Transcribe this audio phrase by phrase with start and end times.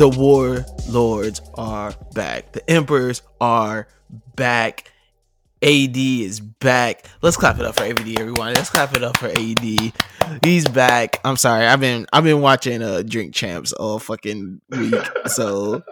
[0.00, 2.52] The warlords are back.
[2.52, 3.86] The emperors are
[4.34, 4.90] back.
[5.60, 7.04] AD is back.
[7.20, 8.54] Let's clap it up for AD, everyone.
[8.54, 9.92] Let's clap it up for AD.
[10.42, 11.20] He's back.
[11.22, 11.66] I'm sorry.
[11.66, 14.94] I've been I've been watching uh Drink Champs all fucking week.
[15.26, 15.82] So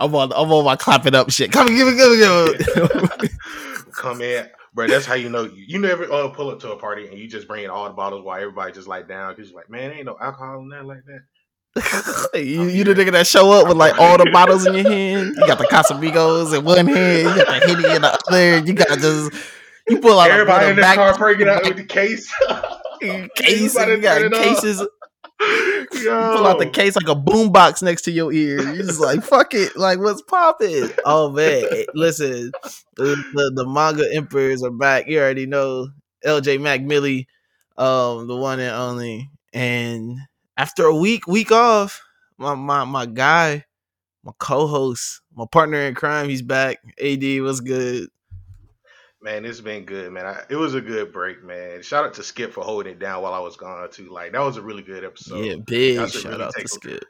[0.00, 1.52] I'm on I'm on my clapping up shit.
[1.52, 3.32] Come give it, give it, give it.
[3.92, 4.86] Come in, bro.
[4.86, 7.48] That's how you know you, never uh, pull up to a party and you just
[7.48, 10.06] bring in all the bottles while everybody just like down because you're like, man, ain't
[10.06, 11.20] no alcohol in there like that.
[12.34, 15.34] you, you the nigga that show up with like all the bottles in your hand.
[15.36, 18.58] You got the Casamigos in one hand, you got the Henny in the other.
[18.58, 19.32] You got just
[19.88, 22.32] you pull out everybody a, in the back, car breaking out with the case.
[23.36, 23.74] case.
[23.74, 24.80] You got cases.
[24.80, 25.88] Yo.
[25.92, 28.60] You pull out the case like a boombox next to your ear.
[28.60, 29.76] You're just like, fuck it.
[29.76, 30.90] Like, what's popping?
[31.04, 31.64] Oh, man.
[31.94, 32.52] Listen,
[32.96, 35.08] the, the, the manga emperors are back.
[35.08, 35.88] You already know
[36.24, 37.26] LJ McMillie,
[37.76, 39.30] um, the one and only.
[39.52, 40.16] And
[40.62, 42.00] after a week, week off,
[42.38, 43.64] my, my, my guy,
[44.22, 46.78] my co host, my partner in crime, he's back.
[47.02, 48.08] AD, what's good?
[49.20, 50.24] Man, it's been good, man.
[50.24, 51.82] I, it was a good break, man.
[51.82, 54.08] Shout out to Skip for holding it down while I was gone too.
[54.10, 55.44] Like that was a really good episode.
[55.44, 57.04] yeah, big y'all should shout really out to a- Skip.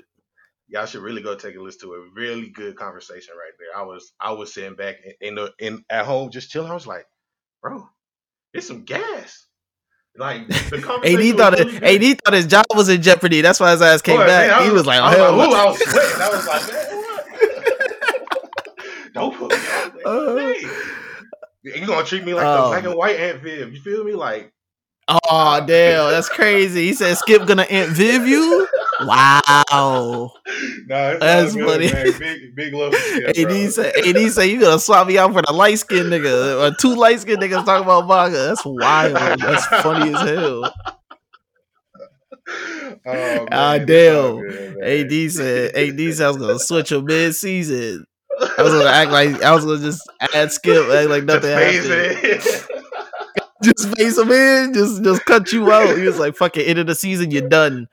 [0.69, 3.79] Y'all should really go take a listen to a really good conversation right there.
[3.79, 6.71] I was I was sitting back in, in the in at home just chilling.
[6.71, 7.07] I was like,
[7.61, 7.87] bro,
[8.55, 9.47] it's some gas.
[10.17, 12.13] Like the AD thought was it, really good.
[12.13, 13.41] AD thought his job was in jeopardy.
[13.41, 14.49] That's why his ass came Boy, back.
[14.51, 16.21] man, I he was like, oh, I hell was, like, I was sweating.
[16.21, 16.89] I was like, man?
[19.15, 20.07] Don't put me out there.
[20.07, 20.37] Uh,
[21.65, 22.63] Hey, you gonna treat me like Oh.
[22.65, 23.73] the black and white Aunt Viv?
[23.73, 24.13] You feel me?
[24.15, 24.53] Like,
[25.09, 26.87] Oh damn, that's crazy.
[26.89, 28.69] He said Skip gonna Aunt Viv you.
[29.05, 30.33] Wow.
[31.21, 31.93] That's good, funny.
[31.93, 32.19] Man.
[32.19, 32.95] Big, big love.
[32.95, 33.55] For Skip, bro.
[33.57, 36.61] AD said AD said you gonna swap me out for the light skinned nigga.
[36.71, 38.39] Or two light skinned niggas talking about manga.
[38.49, 39.17] That's wild.
[39.41, 40.75] That's funny as hell.
[43.07, 44.41] Oh, man, Ah, damn.
[44.41, 44.83] good.
[44.83, 48.05] AD said AD said I was gonna switch him mid season.
[48.59, 50.03] I was gonna act like I was gonna just
[50.35, 52.67] add Skip, act like nothing happened.
[53.63, 55.97] Just face him in, just just cut you out.
[55.97, 57.87] He was like, "Fuck it, end of the season, you're done."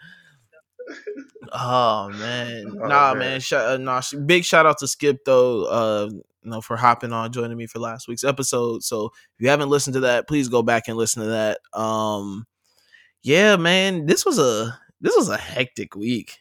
[1.52, 3.20] Oh man, Oh, nah, man.
[3.20, 3.40] man.
[3.40, 5.66] Sh- uh, nah, big shout out to Skip though.
[5.66, 8.84] Uh, you know, for hopping on, joining me for last week's episode.
[8.84, 11.60] So if you haven't listened to that, please go back and listen to that.
[11.80, 12.46] Um,
[13.22, 16.38] yeah, man, this was a this was a hectic week.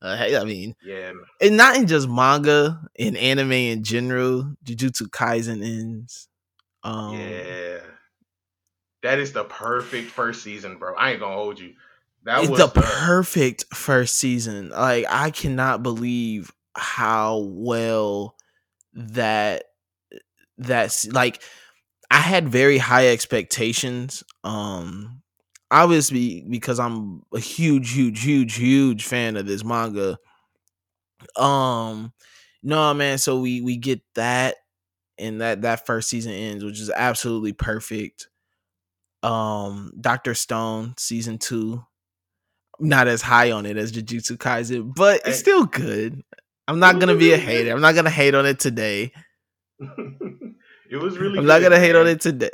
[0.00, 1.24] Uh, I mean, yeah, man.
[1.40, 4.52] and not in just manga, in anime in general.
[4.64, 6.28] Jujutsu Kaisen ends.
[6.82, 7.78] Um, yeah.
[9.02, 10.94] That is the perfect first season, bro.
[10.94, 11.74] I ain't gonna hold you.
[12.24, 14.70] That it's was the perfect first season.
[14.70, 18.36] Like I cannot believe how well
[18.94, 19.64] that
[20.58, 21.42] that's like
[22.10, 24.22] I had very high expectations.
[24.44, 25.22] Um
[25.70, 30.18] obviously because I'm a huge huge huge huge fan of this manga.
[31.36, 32.12] Um
[32.62, 34.56] no man, so we we get that
[35.18, 38.28] and that that first season ends which is absolutely perfect.
[39.24, 40.34] Um Dr.
[40.34, 41.84] Stone season 2
[42.82, 46.22] not as high on it as Jujutsu Kaisen, but it's still good.
[46.68, 47.72] I'm not gonna be a hater.
[47.72, 49.12] I'm not gonna hate on it today.
[49.80, 51.38] it was really.
[51.38, 52.50] I'm not gonna hate on it today.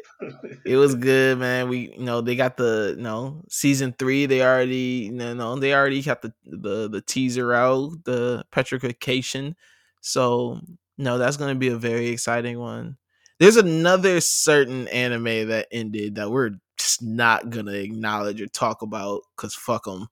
[0.65, 1.69] It was good, man.
[1.69, 4.27] We you know they got the you know season three.
[4.27, 9.56] They already you know they already got the the the teaser out, the petrification.
[10.00, 10.61] So
[10.97, 12.97] no, that's gonna be a very exciting one.
[13.38, 19.22] There's another certain anime that ended that we're just not gonna acknowledge or talk about
[19.37, 20.09] because fuck them.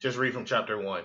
[0.00, 1.04] Just read from chapter one.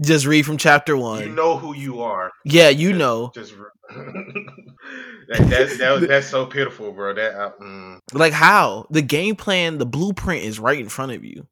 [0.00, 1.22] Just read from chapter one.
[1.22, 2.30] You know who you are.
[2.44, 3.30] yeah, you Just- know.
[3.34, 3.54] Just
[3.88, 7.14] that, that's that was, that's so pitiful, bro.
[7.14, 11.24] That uh, mm, Like how the game plan, the blueprint is right in front of
[11.24, 11.46] you.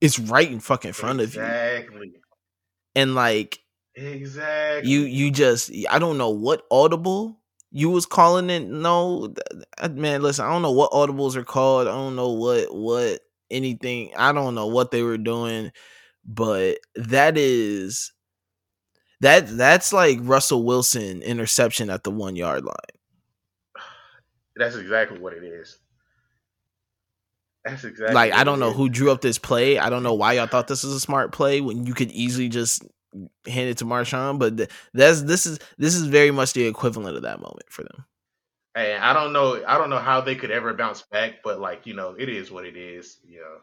[0.00, 1.40] It's right in fucking front of you.
[1.42, 2.12] exactly,
[2.94, 3.58] And like
[3.94, 4.90] exactly.
[4.90, 7.40] you you just I don't know what audible
[7.72, 8.60] you was calling it.
[8.68, 9.34] No
[9.90, 11.88] man, listen, I don't know what audibles are called.
[11.88, 13.20] I don't know what what
[13.50, 14.12] anything.
[14.16, 15.72] I don't know what they were doing,
[16.24, 18.12] but that is
[19.20, 22.74] that that's like Russell Wilson interception at the 1 yard line.
[24.56, 25.78] That's exactly what it is.
[27.64, 29.78] That's exactly like I don't know who drew up this play.
[29.78, 32.48] I don't know why y'all thought this was a smart play when you could easily
[32.48, 32.82] just
[33.46, 34.38] hand it to Marshawn.
[34.38, 37.82] But th- that's this is this is very much the equivalent of that moment for
[37.82, 38.04] them.
[38.76, 39.64] Hey, I don't know.
[39.66, 42.50] I don't know how they could ever bounce back, but like you know, it is
[42.50, 43.18] what it is.
[43.26, 43.56] You know,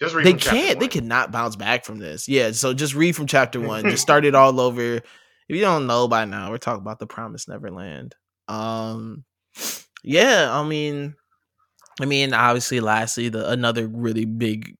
[0.00, 0.26] just read.
[0.26, 0.80] They can't.
[0.80, 2.28] They cannot bounce back from this.
[2.28, 2.50] Yeah.
[2.50, 3.84] So just read from chapter one.
[3.84, 4.96] just start it all over.
[4.96, 5.04] If
[5.48, 8.16] you don't know by now, we're talking about the Promised Neverland.
[8.48, 9.24] Um,
[10.02, 10.48] yeah.
[10.50, 11.14] I mean,
[12.00, 14.76] I mean, obviously, lastly, the another really big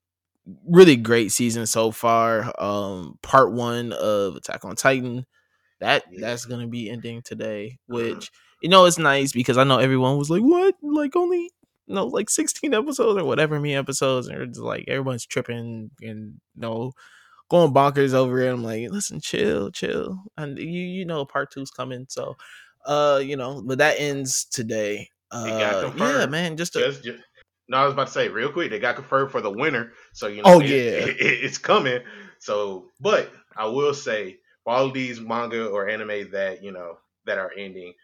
[0.69, 2.53] really great season so far.
[2.59, 5.25] Um, part one of Attack on Titan.
[5.79, 6.19] That Yeah.
[6.23, 8.33] that's gonna be ending today, which
[8.63, 10.75] you know it's nice because I know everyone was like, "What?
[10.83, 11.51] Like only
[11.89, 16.61] no, like sixteen episodes or whatever many episodes," and it's like everyone's tripping and you
[16.61, 16.93] know
[17.49, 18.51] going bonkers over it.
[18.53, 22.37] I'm like, listen, chill, chill, and you you know part two's coming, so
[22.87, 25.11] uh, you know, but that ends today.
[25.31, 27.19] Uh, yeah, man, just a, Just, just
[27.69, 28.71] no, I was about to say real quick.
[28.71, 30.55] They got confirmed for the winner, so you know.
[30.55, 31.07] Oh, it- yeah.
[31.07, 32.01] it- it's coming.
[32.39, 37.39] So, but I will say for all these manga or anime that you know that
[37.39, 37.95] are ending,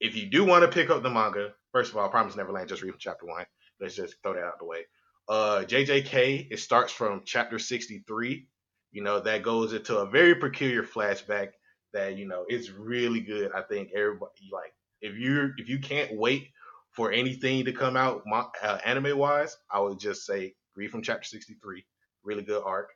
[0.00, 2.82] if you do want to pick up the manga, first of all, Promise Neverland, just
[2.82, 3.46] read chapter one.
[3.80, 4.84] Let's just throw that out the way.
[5.28, 8.48] Uh, JJK, it starts from chapter sixty three.
[8.92, 11.48] You know that goes into a very peculiar flashback
[11.92, 13.52] that you know it's really good.
[13.52, 16.48] I think everybody like if you if you can't wait
[16.92, 18.22] for anything to come out
[18.62, 21.84] uh, anime wise, I would just say read from chapter 63.
[22.24, 22.90] Really good arc.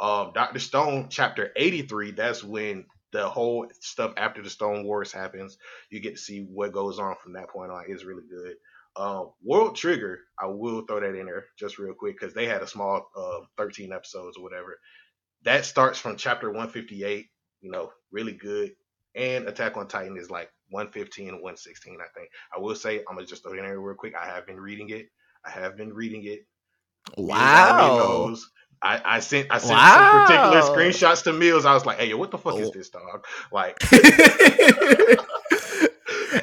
[0.00, 2.12] Um, Doctor Stone, chapter 83.
[2.12, 5.58] That's when the whole stuff after the Stone Wars happens.
[5.90, 7.84] You get to see what goes on from that point on.
[7.88, 8.54] It's really good.
[8.96, 12.62] Um, World Trigger, I will throw that in there just real quick because they had
[12.62, 14.78] a small uh, 13 episodes or whatever.
[15.42, 17.26] That starts from chapter 158.
[17.62, 18.72] You know, really good.
[19.14, 22.30] And Attack on Titan is like 115 and 116, I think.
[22.54, 24.14] I will say, I'm gonna just throw it in there real quick.
[24.16, 25.08] I have been reading it.
[25.44, 26.46] I have been reading it.
[27.16, 27.96] Wow.
[27.98, 28.50] knows.
[28.82, 31.66] I, I sent I sent some particular screenshots to Mills.
[31.66, 32.72] I was like, "Hey, yo, what the fuck is Oh.
[32.74, 33.76] this, dog?" Like,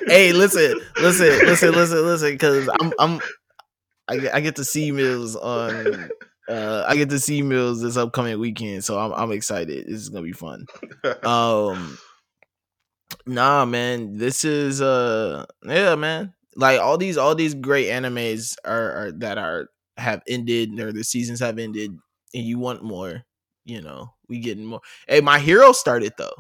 [0.08, 3.20] hey, listen, listen, listen, listen, listen, because I'm, I'm,
[4.08, 6.10] I, get- I get to see Mills on,
[6.50, 9.88] uh, I get to see Mills this upcoming weekend, so I'm, I'm excited.
[9.88, 10.66] This is gonna be fun.
[11.24, 11.98] Um,
[13.26, 18.92] nah, man, this is, uh, yeah, man, like all these, all these great animes are,
[19.08, 21.98] are that are have ended or the seasons have ended,
[22.38, 23.24] and you want more.
[23.66, 24.82] You know, we getting more.
[25.08, 26.34] Hey, my hero started though.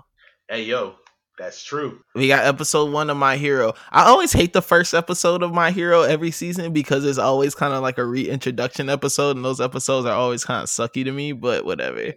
[0.47, 0.95] hey, yo,
[1.37, 1.99] that's true.
[2.15, 3.73] We got episode one of My Hero.
[3.91, 7.73] I always hate the first episode of My Hero every season because it's always kind
[7.73, 11.33] of like a reintroduction episode, and those episodes are always kind of sucky to me.
[11.33, 12.13] But whatever.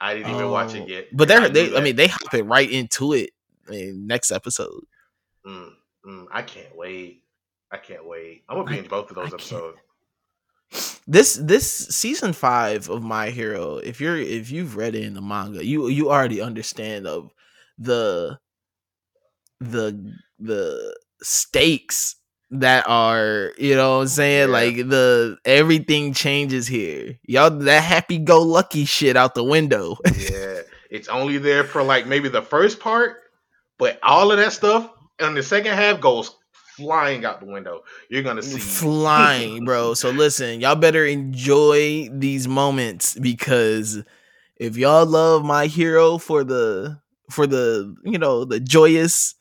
[0.00, 1.06] I didn't even watch Um, it yet.
[1.12, 1.76] But they're I they.
[1.76, 3.30] I mean, they hop it right into it.
[3.70, 4.82] in next episode.
[5.46, 5.70] Mm,
[6.06, 7.22] mm, I can't wait.
[7.72, 8.44] I can't wait.
[8.48, 9.78] I'm gonna I- binge both of I those can't- episodes.
[11.06, 13.76] This this season five of My Hero.
[13.78, 17.32] If you're if you've read it in the manga, you you already understand of
[17.78, 18.38] the
[19.60, 22.16] the the stakes
[22.50, 24.52] that are you know what I'm saying Yeah.
[24.52, 30.62] like the everything changes here y'all that happy go lucky shit out the window yeah,
[30.90, 33.18] it's only there for like maybe the first part,
[33.78, 34.90] but all of that stuff
[35.20, 36.34] in the second half goes
[36.80, 37.82] flying out the window.
[38.08, 44.02] You're gonna see flying bro so listen y'all better enjoy these moments because
[44.56, 46.98] if y'all love my hero for the
[47.30, 49.34] for the you know the joyous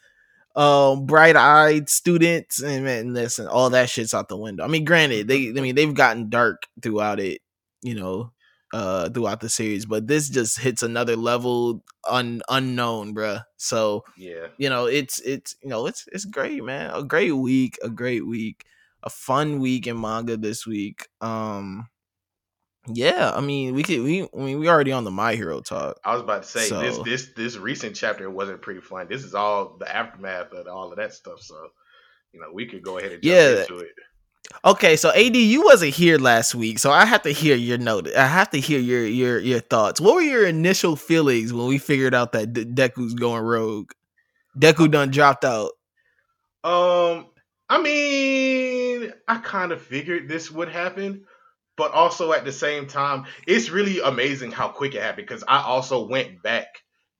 [0.55, 5.27] um bright-eyed students and man listen all that shit's out the window i mean granted
[5.27, 7.41] they i mean they've gotten dark throughout it
[7.81, 8.31] you know
[8.73, 14.47] uh throughout the series but this just hits another level un- unknown bruh so Yeah,
[14.57, 18.25] you know it's it's you know it's it's great man a great week a great
[18.27, 18.65] week
[19.03, 21.89] a fun week in manga this week um
[22.87, 25.97] yeah i mean we could we i mean we already on the my hero talk
[26.03, 29.07] I was about to say this this this recent chapter wasn't pretty fun.
[29.09, 31.41] This is all the aftermath of all of that stuff.
[31.41, 31.55] So
[32.33, 33.61] you know we could go ahead and jump Yeah.
[33.61, 33.91] into it.
[34.65, 38.07] Okay so ad you wasn't here last week so i have to hear your note
[38.15, 39.99] i have to hear your your your thoughts.
[39.99, 43.91] What were your initial feelings when we figured out that De- deku's going rogue?
[44.57, 45.71] Deku done dropped out.
[46.63, 47.27] Um,
[47.69, 51.25] I mean, I kind of figured this would happen,
[51.77, 55.61] but also at the same time, it's really amazing how quick it happened because I
[55.61, 56.67] also went back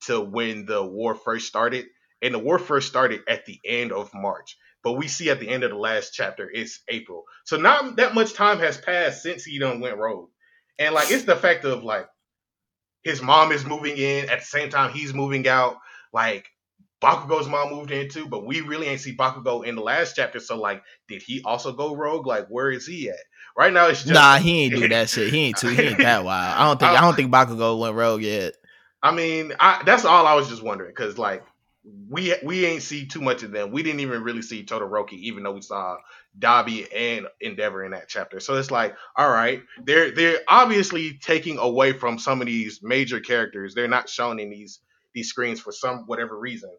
[0.05, 1.86] to when the war first started,
[2.21, 4.57] and the war first started at the end of March.
[4.83, 7.24] But we see at the end of the last chapter, it's April.
[7.45, 10.29] So not that much time has passed since he done went rogue.
[10.77, 12.07] And like it's the fact of like
[13.03, 15.77] his mom is moving in at the same time he's moving out.
[16.13, 16.48] Like
[17.03, 20.39] Bakugo's mom moved in too, but we really ain't see Bakugo in the last chapter.
[20.39, 22.25] So like, did he also go rogue?
[22.25, 23.17] Like, where is he at?
[23.57, 25.98] Right now, it's just nah he ain't do that shit he ain't too he ain't
[26.01, 28.53] that wild i don't think i don't think bakugo went rogue yet
[29.01, 31.43] I mean, I, that's all I was just wondering because like
[32.10, 33.72] we we ain't see too much of them.
[33.72, 35.98] We didn't even really see Todoroki, even though we saw
[36.38, 38.39] Dabi and Endeavor in that chapter.
[38.39, 43.19] So it's like, all right, they're they're obviously taking away from some of these major
[43.19, 43.75] characters.
[43.75, 44.79] They're not shown in these
[45.13, 46.72] these screens for some whatever reason.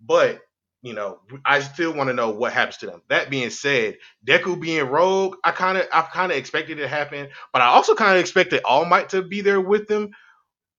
[0.00, 0.40] But
[0.82, 3.02] you know, I still want to know what happens to them.
[3.08, 6.88] That being said, Deku being rogue, I kind of, I kind of expected it to
[6.88, 10.10] happen, but I also kind of expected All Might to be there with them.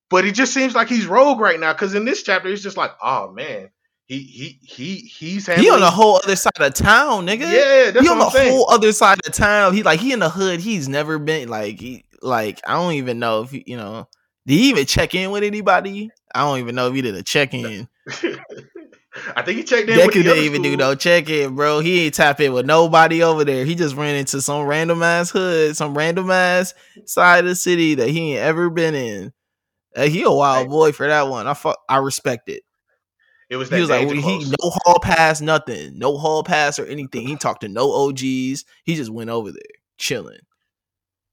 [0.10, 2.78] But it just seems like he's rogue right now because in this chapter, it's just
[2.78, 3.70] like, oh man,
[4.06, 5.66] he he he he's handling...
[5.66, 7.42] he on the whole other side of town, nigga.
[7.42, 8.54] Yeah, that's he on the saying.
[8.54, 9.74] whole other side of town.
[9.74, 10.62] He like he in the hood.
[10.62, 14.08] He's never been like he like I don't even know if he, you know.
[14.46, 16.10] Did he even check in with anybody?
[16.34, 17.90] I don't even know if he did a check in.
[19.36, 19.98] I think he checked in.
[19.98, 21.80] Deku didn't even do no check in, bro.
[21.80, 23.66] He ain't tap in with nobody over there.
[23.66, 26.74] He just ran into some random ass hood, some random ass
[27.06, 29.34] side of the city that he ain't ever been in.
[29.98, 31.48] Uh, he a wild boy for that one.
[31.48, 32.62] I fu- I respect it.
[33.50, 37.26] It was he was like he no hall pass, nothing, no hall pass or anything.
[37.26, 38.20] He talked to no OGs.
[38.22, 39.62] He just went over there
[39.98, 40.40] chilling.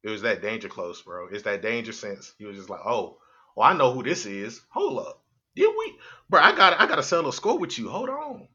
[0.03, 1.29] It was that danger close, bro.
[1.29, 2.35] It's that danger sense.
[2.39, 3.19] He was just like, oh,
[3.57, 4.61] well, I know who this is.
[4.71, 5.25] Hold up,
[5.57, 5.99] did we,
[6.31, 6.41] bro?
[6.41, 7.91] I got I got to settle a score with you.
[7.91, 8.49] Hold on.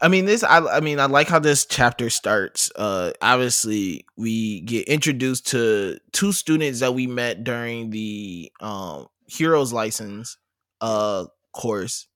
[0.00, 2.70] I mean this I I mean I like how this chapter starts.
[2.76, 9.72] Uh obviously we get introduced to two students that we met during the um heroes
[9.72, 10.36] license
[10.80, 12.06] uh course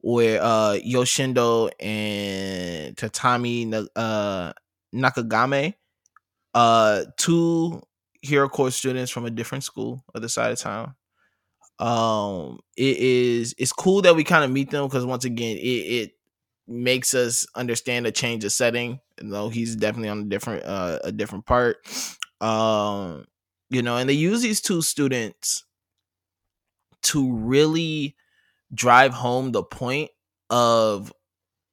[0.00, 4.52] where uh Yo Shindo and Tatami uh
[4.94, 5.74] Nakagame
[6.54, 7.82] uh two
[8.22, 10.94] hero course students from a different school other side of town
[11.78, 15.60] um it is it's cool that we kind of meet them because once again it,
[15.60, 16.12] it
[16.66, 21.12] makes us understand a change of setting though he's definitely on a different uh a
[21.12, 21.78] different part.
[22.40, 23.26] Um
[23.70, 25.64] you know and they use these two students
[27.02, 28.16] to really
[28.74, 30.10] drive home the point
[30.50, 31.12] of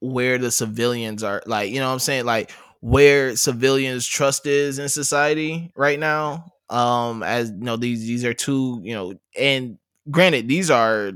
[0.02, 2.26] where the civilians are like you know what i'm saying?
[2.26, 6.48] Like where civilians trust is in society right now.
[6.70, 9.78] Um as you know these these are two you know and
[10.12, 11.14] granted these are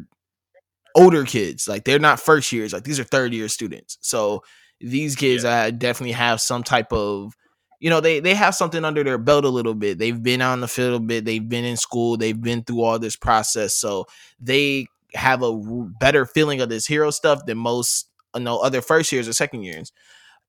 [0.95, 1.67] older kids.
[1.67, 2.73] Like they're not first years.
[2.73, 3.97] Like these are third year students.
[4.01, 4.43] So
[4.79, 5.63] these kids yeah.
[5.63, 7.33] uh, definitely have some type of
[7.79, 10.61] you know they they have something under their belt a little bit they've been on
[10.61, 14.05] the field a bit they've been in school they've been through all this process so
[14.39, 15.53] they have a
[15.99, 19.63] better feeling of this hero stuff than most you know other first years or second
[19.63, 19.91] years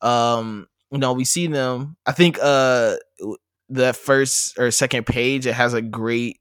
[0.03, 2.97] um you know we see them i think uh
[3.69, 6.41] the first or second page it has a great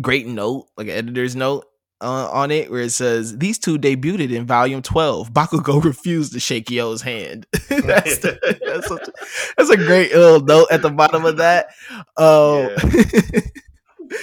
[0.00, 1.66] great note like an editor's note
[2.00, 6.40] uh, on it where it says these two debuted in volume 12 bakugo refused to
[6.40, 7.46] shake yo's hand.
[7.68, 8.98] That's, the, that's, a,
[9.56, 11.68] that's, a, great little note at the bottom of that.
[12.16, 12.70] Um
[14.10, 14.18] yeah.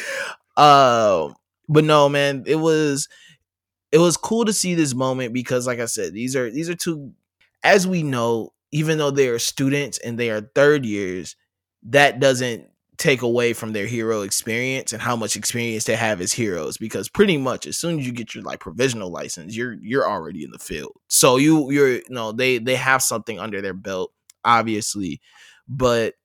[0.58, 1.30] uh,
[1.70, 3.08] but no man it was
[3.92, 6.76] it was cool to see this moment because like i said these are these are
[6.76, 7.12] two
[7.64, 11.36] as we know even though they are students and they are third years
[11.84, 12.68] that doesn't
[12.98, 17.10] take away from their hero experience and how much experience they have as heroes because
[17.10, 20.52] pretty much as soon as you get your like provisional license you're you're already in
[20.52, 20.94] the field.
[21.08, 24.12] So you you're you know they they have something under their belt
[24.44, 25.22] obviously
[25.68, 26.16] but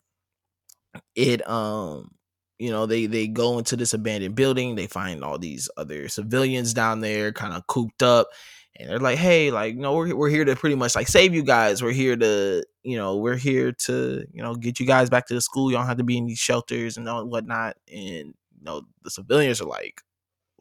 [1.15, 2.11] it um
[2.59, 6.73] you know they they go into this abandoned building they find all these other civilians
[6.73, 8.29] down there kind of cooped up
[8.77, 11.35] and they're like, hey, like, you know, we're, we're here to pretty much like save
[11.35, 11.83] you guys.
[11.83, 15.35] We're here to, you know, we're here to, you know, get you guys back to
[15.35, 15.71] the school.
[15.71, 17.77] You don't have to be in these shelters and all whatnot.
[17.89, 20.01] And, you know, the civilians are like,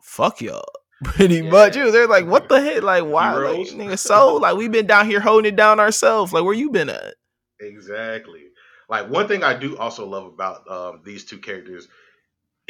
[0.01, 0.65] fuck y'all.
[1.03, 1.49] Pretty yeah.
[1.49, 1.73] much.
[1.73, 2.83] They're like, what the heck?
[2.83, 3.33] Like, why?
[3.33, 6.33] Like, nigga, so, like, we've been down here holding it down ourselves.
[6.33, 7.15] Like, where you been at?
[7.59, 8.43] Exactly.
[8.89, 11.87] Like, one thing I do also love about um, these two characters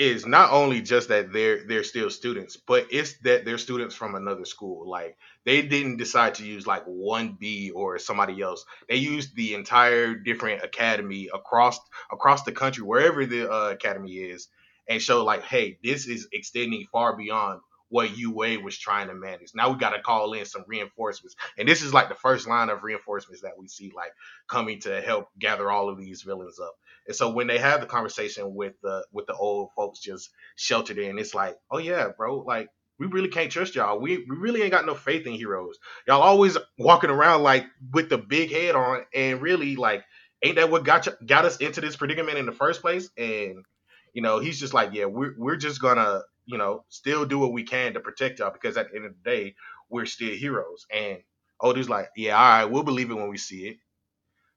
[0.01, 4.15] is not only just that they're they're still students, but it's that they're students from
[4.15, 4.89] another school.
[4.89, 5.15] Like
[5.46, 8.65] they didn't decide to use like one B or somebody else.
[8.89, 11.79] They used the entire different academy across
[12.12, 14.48] across the country, wherever the uh, academy is,
[14.89, 19.51] and show like, hey, this is extending far beyond what UA was trying to manage.
[19.53, 22.70] Now we got to call in some reinforcements, and this is like the first line
[22.70, 24.13] of reinforcements that we see like
[24.48, 26.74] coming to help gather all of these villains up.
[27.08, 30.98] And so when they have the conversation with the with the old folks just sheltered
[31.00, 34.00] in, it's like, oh yeah, bro, like we really can't trust y'all.
[34.00, 35.77] We, we really ain't got no faith in heroes.
[36.08, 40.03] Y'all always walking around like with the big head on, and really like,
[40.43, 43.10] ain't that what got you, got us into this predicament in the first place?
[43.17, 43.65] And
[44.13, 47.53] you know, he's just like, yeah, we're we're just gonna you know still do what
[47.53, 49.55] we can to protect y'all because at the end of the day,
[49.89, 50.86] we're still heroes.
[50.93, 51.20] And
[51.62, 53.77] Odu's like, yeah, all right, we'll believe it when we see it.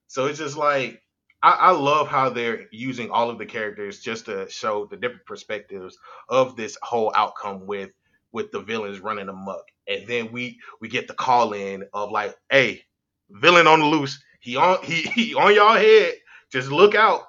[0.08, 1.02] So it's just like
[1.44, 5.26] I, I, love how they're using all of the characters just to show the different
[5.26, 7.90] perspectives of this whole outcome with
[8.32, 9.64] with the villains running amok.
[9.86, 12.84] And then we we get the call in of like, hey,
[13.28, 14.24] villain on the loose.
[14.40, 16.14] He on he he on y'all head.
[16.50, 17.20] Just look out.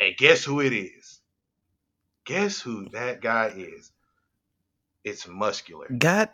[0.00, 1.20] And guess who it is?
[2.24, 3.92] Guess who that guy is?
[5.04, 5.88] It's muscular.
[5.88, 6.30] God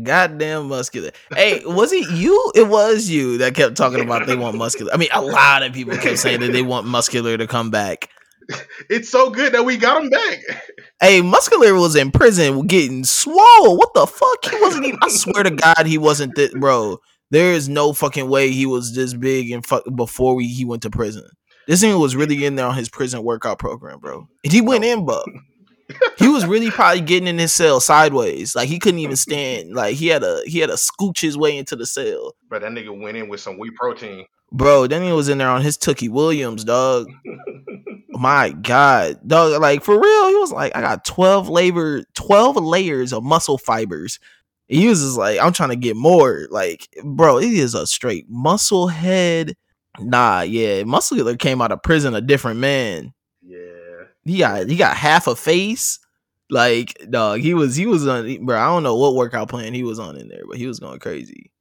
[0.00, 1.10] Goddamn muscular.
[1.34, 2.52] Hey, was it you?
[2.54, 4.92] It was you that kept talking about they want muscular.
[4.92, 8.08] I mean, a lot of people kept saying that they want muscular to come back.
[8.88, 10.38] It's so good that we got him back.
[11.00, 13.76] Hey, muscular was in prison getting swole.
[13.76, 14.44] What the fuck?
[14.44, 14.98] He wasn't even.
[15.02, 16.34] I swear to God, he wasn't.
[16.34, 16.98] Th- bro,
[17.30, 20.82] there is no fucking way he was this big and fuck before we, he went
[20.82, 21.24] to prison.
[21.66, 24.28] This thing was really in there on his prison workout program, bro.
[24.42, 24.88] And he went oh.
[24.88, 25.24] in, but
[26.18, 28.54] he was really probably getting in his cell sideways.
[28.54, 29.74] Like he couldn't even stand.
[29.74, 32.34] Like he had a he had to scooch his way into the cell.
[32.48, 34.26] But that nigga went in with some wheat protein.
[34.52, 37.08] Bro, then he was in there on his Tookie Williams, dog.
[38.10, 39.60] My God, dog.
[39.60, 44.18] Like for real, he was like, I got twelve labor, twelve layers of muscle fibers.
[44.68, 46.46] He was just like, I'm trying to get more.
[46.50, 49.56] Like, bro, he is a straight muscle head.
[49.98, 53.12] Nah, yeah, muscular came out of prison a different man.
[54.24, 55.98] He got he got half a face.
[56.50, 58.58] Like, dog, he was he was on bro.
[58.58, 60.98] I don't know what workout plan he was on in there, but he was going
[60.98, 61.52] crazy.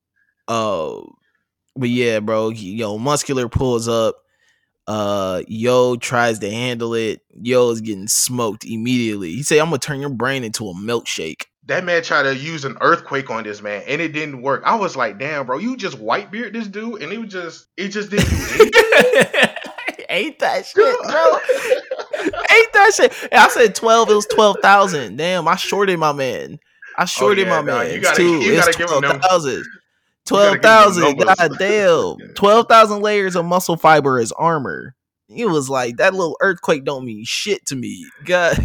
[0.47, 1.01] Uh,
[1.75, 4.15] but yeah, bro, yo, muscular pulls up.
[4.87, 7.21] Uh, yo tries to handle it.
[7.39, 9.31] Yo is getting smoked immediately.
[9.33, 12.65] He say, "I'm gonna turn your brain into a milkshake." That man tried to use
[12.65, 14.63] an earthquake on this man, and it didn't work.
[14.65, 17.67] I was like, "Damn, bro, you just white beard this dude," and it was just,
[17.77, 19.49] it just didn't do anything.
[20.09, 21.39] Ain't that shit, bro?
[22.51, 23.13] Ain't that shit?
[23.31, 24.09] And I said twelve.
[24.09, 25.17] It was twelve thousand.
[25.17, 26.59] Damn, I shorted my man.
[26.97, 28.39] I shorted oh, yeah, my man too.
[28.43, 29.63] it's twelve thousand.
[30.25, 31.17] Twelve thousand.
[31.17, 32.33] God damn.
[32.35, 34.95] Twelve thousand layers of muscle fiber as armor.
[35.29, 38.05] It was like that little earthquake don't mean shit to me.
[38.25, 38.57] God.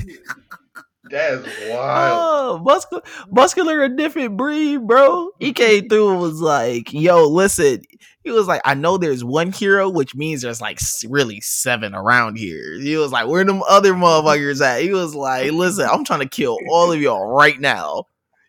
[1.10, 2.18] That's oh, wild.
[2.20, 5.30] Oh, muscular, muscular, a different breed, bro.
[5.38, 7.82] He came through and was like, "Yo, listen."
[8.24, 12.36] He was like, "I know there's one hero, which means there's like really seven around
[12.38, 16.20] here." He was like, "Where them other motherfuckers at?" He was like, "Listen, I'm trying
[16.20, 18.04] to kill all of y'all right now."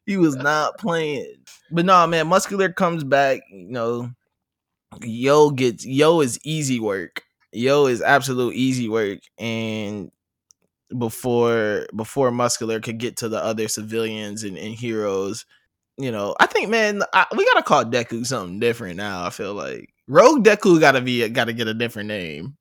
[0.05, 1.35] He was not playing.
[1.71, 3.41] But no, nah, man, muscular comes back.
[3.51, 4.11] You know,
[5.01, 7.23] yo gets yo is easy work.
[7.51, 10.11] Yo is absolute easy work, and
[10.97, 15.45] before before muscular could get to the other civilians and, and heroes,
[15.97, 19.25] you know, I think man, I, we gotta call Deku something different now.
[19.25, 22.58] I feel like Rogue Deku gotta be gotta get a different name.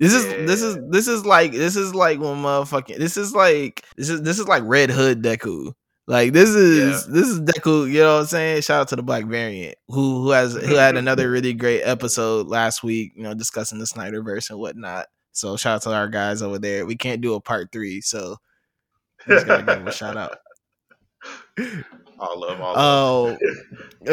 [0.00, 0.44] This is yeah.
[0.44, 4.22] this is this is like this is like when motherfucking this is like this is
[4.22, 5.72] this is like Red Hood Deku.
[6.06, 7.14] Like this is yeah.
[7.14, 8.62] this is Deku, you know what I'm saying?
[8.62, 12.48] Shout out to the Black Variant who who has who had another really great episode
[12.48, 15.06] last week, you know, discussing the Snyderverse and whatnot.
[15.32, 16.84] So shout out to our guys over there.
[16.84, 18.36] We can't do a part three, so
[19.26, 20.38] just gotta give them a shout out.
[22.24, 22.74] All love, all.
[22.76, 23.38] Oh,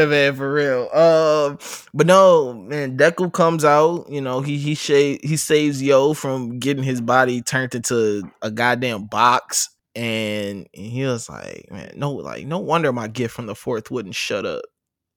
[0.07, 0.89] man, for real.
[0.93, 1.57] Um,
[1.93, 4.07] but no, man, Deku comes out.
[4.09, 8.51] You know, he he sh- he saves Yo from getting his body turned into a
[8.51, 13.45] goddamn box and, and he was like, man, no, like, no wonder my gift from
[13.45, 14.63] the fourth wouldn't shut up.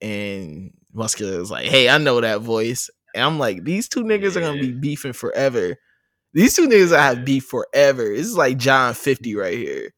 [0.01, 2.91] And Muscular was like, hey, I know that voice.
[3.15, 4.39] And I'm like, these two niggas yeah.
[4.39, 5.77] are gonna be beefing forever.
[6.33, 8.09] These two niggas I have beef forever.
[8.09, 9.95] This is like John 50 right here.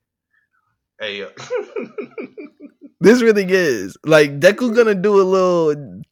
[1.00, 1.28] Hey, uh-
[3.06, 3.96] this really is.
[4.04, 6.02] Like Deku gonna do a little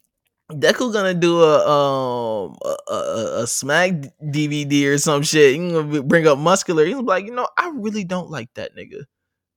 [0.52, 5.56] Deku gonna do a um a, a, a, smack DVD or some shit.
[5.56, 6.84] He's gonna bring up muscular.
[6.84, 9.06] He's like, you know, I really don't like that nigga.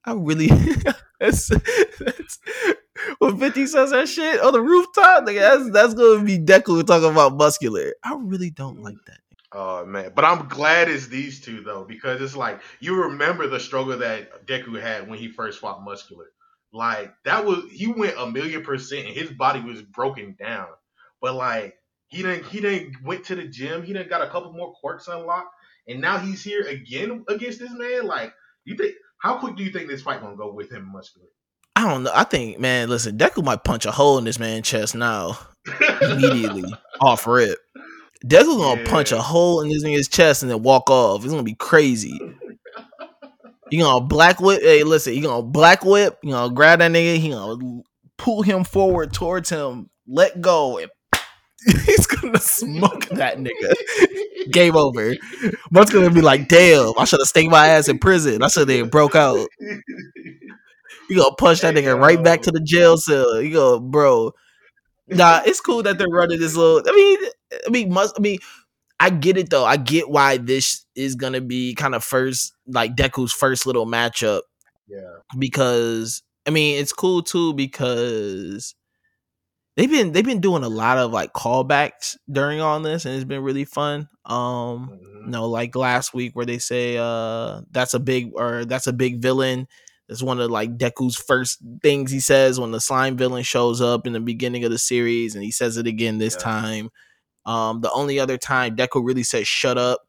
[0.04, 0.47] I really
[1.19, 2.39] that's, that's
[3.19, 7.12] when 50 says that shit on the rooftop, nigga, that's that's gonna be Deku talking
[7.12, 7.93] about muscular.
[8.04, 9.19] I really don't like that.
[9.52, 13.60] Oh man, but I'm glad it's these two though because it's like you remember the
[13.60, 16.32] struggle that Deku had when he first fought Muscular.
[16.73, 20.67] Like that was he went a million percent and his body was broken down.
[21.21, 21.75] But like
[22.08, 23.84] he didn't he didn't went to the gym.
[23.84, 25.53] He didn't got a couple more quirks unlocked,
[25.88, 28.06] and now he's here again against this man.
[28.06, 28.34] Like
[28.65, 31.27] you think how quick do you think this fight gonna go with him muscular?
[31.75, 32.12] I don't know.
[32.13, 35.38] I think man, listen, Deku might punch a hole in this man's chest now
[36.01, 37.60] immediately off rip.
[38.25, 38.89] Deku gonna yeah.
[38.89, 41.23] punch a hole in this nigga's chest and then walk off.
[41.23, 42.19] It's gonna be crazy.
[43.71, 44.62] You gonna black whip?
[44.62, 46.17] Hey, listen, you gonna black whip?
[46.23, 47.17] You gonna grab that nigga?
[47.17, 47.82] He gonna
[48.17, 50.89] pull him forward towards him, let go, and
[51.86, 54.51] he's gonna smoke that nigga.
[54.51, 55.15] Game over.
[55.71, 58.41] What's gonna be like, damn, I should have stayed my ass in prison.
[58.43, 59.47] I should have broke out.
[61.10, 63.41] You gonna punch that nigga right back to the jail cell.
[63.41, 64.32] You go, bro.
[65.08, 66.82] Nah, it's cool that they're running this little.
[66.88, 67.19] I mean,
[67.67, 68.15] I mean, must.
[68.17, 68.39] I mean,
[68.99, 69.65] I get it though.
[69.65, 74.41] I get why this is gonna be kind of first, like Deku's first little matchup.
[74.88, 75.17] Yeah.
[75.38, 78.75] Because I mean, it's cool too because
[79.75, 83.23] they've been they've been doing a lot of like callbacks during all this, and it's
[83.25, 84.07] been really fun.
[84.25, 85.25] Um, mm-hmm.
[85.25, 88.93] you know, like last week where they say uh that's a big or that's a
[88.93, 89.67] big villain
[90.10, 94.07] It's one of like Deku's first things he says when the slime villain shows up
[94.07, 96.43] in the beginning of the series, and he says it again this Yeah.
[96.43, 96.89] time.
[97.47, 100.01] Um, the only other time Deku really says "shut up"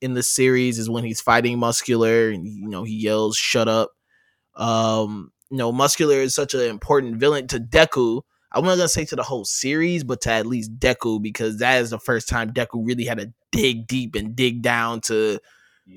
[0.00, 3.90] in the series is when he's fighting Muscular, and you know he yells "shut up."
[4.56, 8.22] Um, you know, Muscular is such an important villain to Deku.
[8.52, 11.80] I'm not gonna say to the whole series, but to at least Deku because that
[11.82, 15.38] is the first time Deku really had to dig deep and dig down to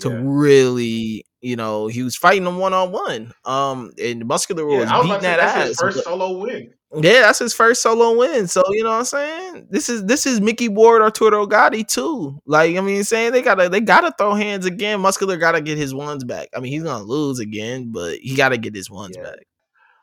[0.00, 3.32] to really, you know, he was fighting them one on one.
[3.44, 5.68] Um, and Muscular Yeah, was I was beating to say that that's ass.
[5.68, 6.72] his first but- solo win.
[6.94, 8.46] Yeah, that's his first solo win.
[8.48, 9.66] So you know what I'm saying.
[9.70, 12.40] This is this is Mickey Ward or Arturo Gatti too.
[12.44, 15.00] Like I mean, saying they gotta they gotta throw hands again.
[15.00, 16.48] Muscular gotta get his ones back.
[16.54, 19.24] I mean, he's gonna lose again, but he gotta get his ones Yeah.
[19.24, 19.46] back.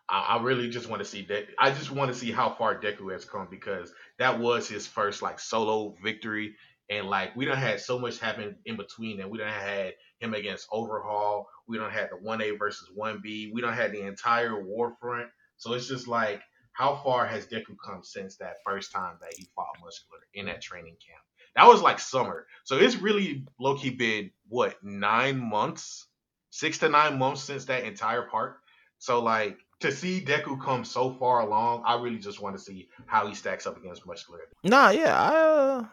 [0.10, 1.46] I, I really just want to see that.
[1.60, 5.22] I just want to see how far Deku has come because that was his first
[5.22, 6.56] like solo victory,
[6.90, 10.34] and like we don't had so much happen in between, and we don't had him
[10.34, 11.48] against Overhaul.
[11.68, 13.52] We don't had the one A versus one B.
[13.54, 15.30] We don't had the entire war front.
[15.58, 16.42] So it's just like
[16.80, 20.62] how far has Deku come since that first time that he fought Muscular in that
[20.62, 21.22] training camp?
[21.58, 22.48] That was like summer.
[22.64, 26.08] So it's really low key been what nine months,
[26.52, 28.60] six to nine months since that entire part.
[28.98, 32.88] So like to see Deku come so far along, I really just want to see
[33.08, 34.40] how he stacks up against Muscular.
[34.64, 35.86] Nah, yeah, I, uh,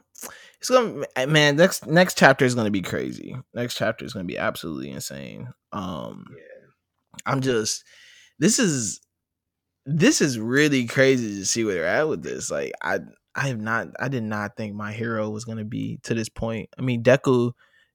[0.61, 1.57] it's gonna man.
[1.57, 3.37] Next next chapter is gonna be crazy.
[3.55, 5.49] Next chapter is gonna be absolutely insane.
[5.73, 6.43] Um, Yeah.
[7.25, 7.83] I'm just
[8.39, 9.01] this is
[9.87, 12.51] this is really crazy to see where they're at with this.
[12.51, 13.01] Like I
[13.35, 16.69] I have not I did not think my hero was gonna be to this point.
[16.79, 17.53] I mean Deku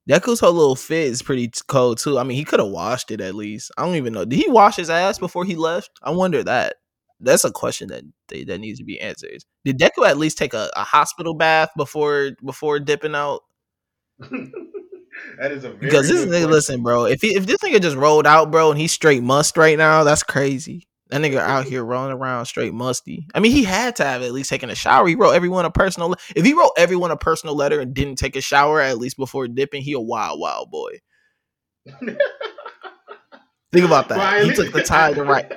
[0.08, 2.18] Deku's whole little fit is pretty cold too.
[2.18, 3.70] I mean he could have washed it at least.
[3.76, 4.24] I don't even know.
[4.24, 5.90] Did he wash his ass before he left?
[6.02, 6.76] I wonder that.
[7.20, 9.44] That's a question that they, that needs to be answered.
[9.64, 13.42] Did Deku at least take a, a hospital bath before before dipping out?
[14.18, 16.50] that is a Because this nigga, question.
[16.50, 17.04] listen, bro.
[17.04, 20.04] If he, if this nigga just rolled out, bro, and he's straight must right now,
[20.04, 20.88] that's crazy.
[21.12, 23.26] That nigga out here rolling around straight musty.
[23.34, 25.06] I mean, he had to have at least taken a shower.
[25.06, 26.08] He wrote everyone a personal.
[26.08, 29.18] le- If he wrote everyone a personal letter and didn't take a shower at least
[29.18, 31.00] before dipping, he a wild, wild boy.
[33.72, 34.18] Think about that.
[34.18, 35.52] Well, he took the time to write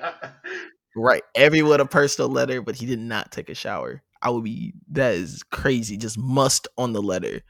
[0.96, 4.02] write everyone a personal letter, but he did not take a shower.
[4.22, 5.98] I would be that is crazy.
[5.98, 7.42] Just must on the letter.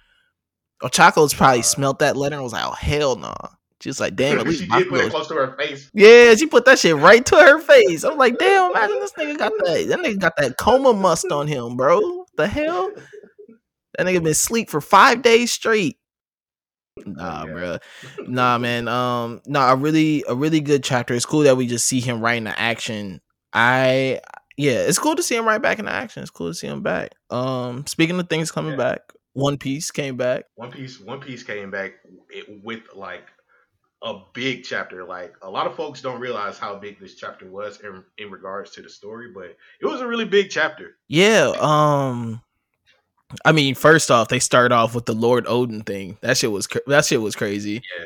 [0.84, 1.64] Ochako's probably Uh.
[1.64, 3.34] smelt that letter and was like, "Oh hell no!"
[3.86, 5.92] She was like, "Damn, at least she did put it close to her face.
[5.94, 8.04] yeah." She put that shit right to her face.
[8.04, 9.86] I'm like, "Damn, imagine this nigga got that.
[9.90, 12.26] That nigga got that coma must on him, bro.
[12.36, 12.92] The hell?
[13.96, 16.00] That nigga been asleep for five days straight."
[17.06, 17.52] Nah, yeah.
[17.54, 17.78] bro.
[18.26, 18.88] Nah, man.
[18.88, 21.14] Um, nah, a really, a really good chapter.
[21.14, 23.22] It's cool that we just see him right in the action.
[23.54, 24.22] I,
[24.58, 26.24] yeah, it's cool to see him right back in the action.
[26.24, 27.12] It's cool to see him back.
[27.30, 28.78] Um, speaking of things coming Yeah.
[28.78, 29.02] back,
[29.34, 30.46] One Piece came back.
[30.56, 31.92] One Piece, One Piece came back
[32.30, 33.28] it, with like
[34.06, 35.04] a big chapter.
[35.04, 38.72] Like a lot of folks don't realize how big this chapter was in, in regards
[38.72, 40.96] to the story, but it was a really big chapter.
[41.08, 41.52] Yeah.
[41.60, 42.42] Um,
[43.44, 46.18] I mean, first off, they start off with the Lord Oden thing.
[46.22, 47.82] That shit was that shit was crazy.
[47.98, 48.06] Yeah.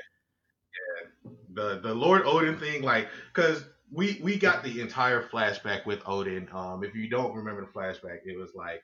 [1.51, 6.51] The the Lord Oden thing, like, cause we we got the entire flashback with Oden.
[6.53, 8.81] Um, if you don't remember the flashback, it was like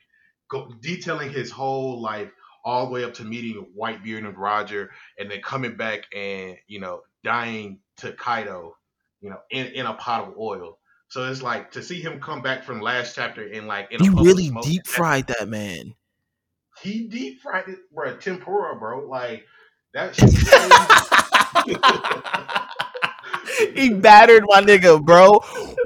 [0.50, 2.32] go, detailing his whole life
[2.66, 6.80] all the way up to meeting Whitebeard and Roger, and then coming back and you
[6.80, 8.76] know dying to Kaido,
[9.22, 10.80] you know, in in a pot of oil.
[11.08, 14.10] So it's like to see him come back from last chapter in like in He
[14.10, 15.94] really deep fried that man.
[16.82, 18.18] He deep fried it, bro.
[18.18, 19.08] Tempura, bro.
[19.08, 19.46] Like
[19.94, 20.18] that.
[23.76, 25.42] he battered my nigga, bro.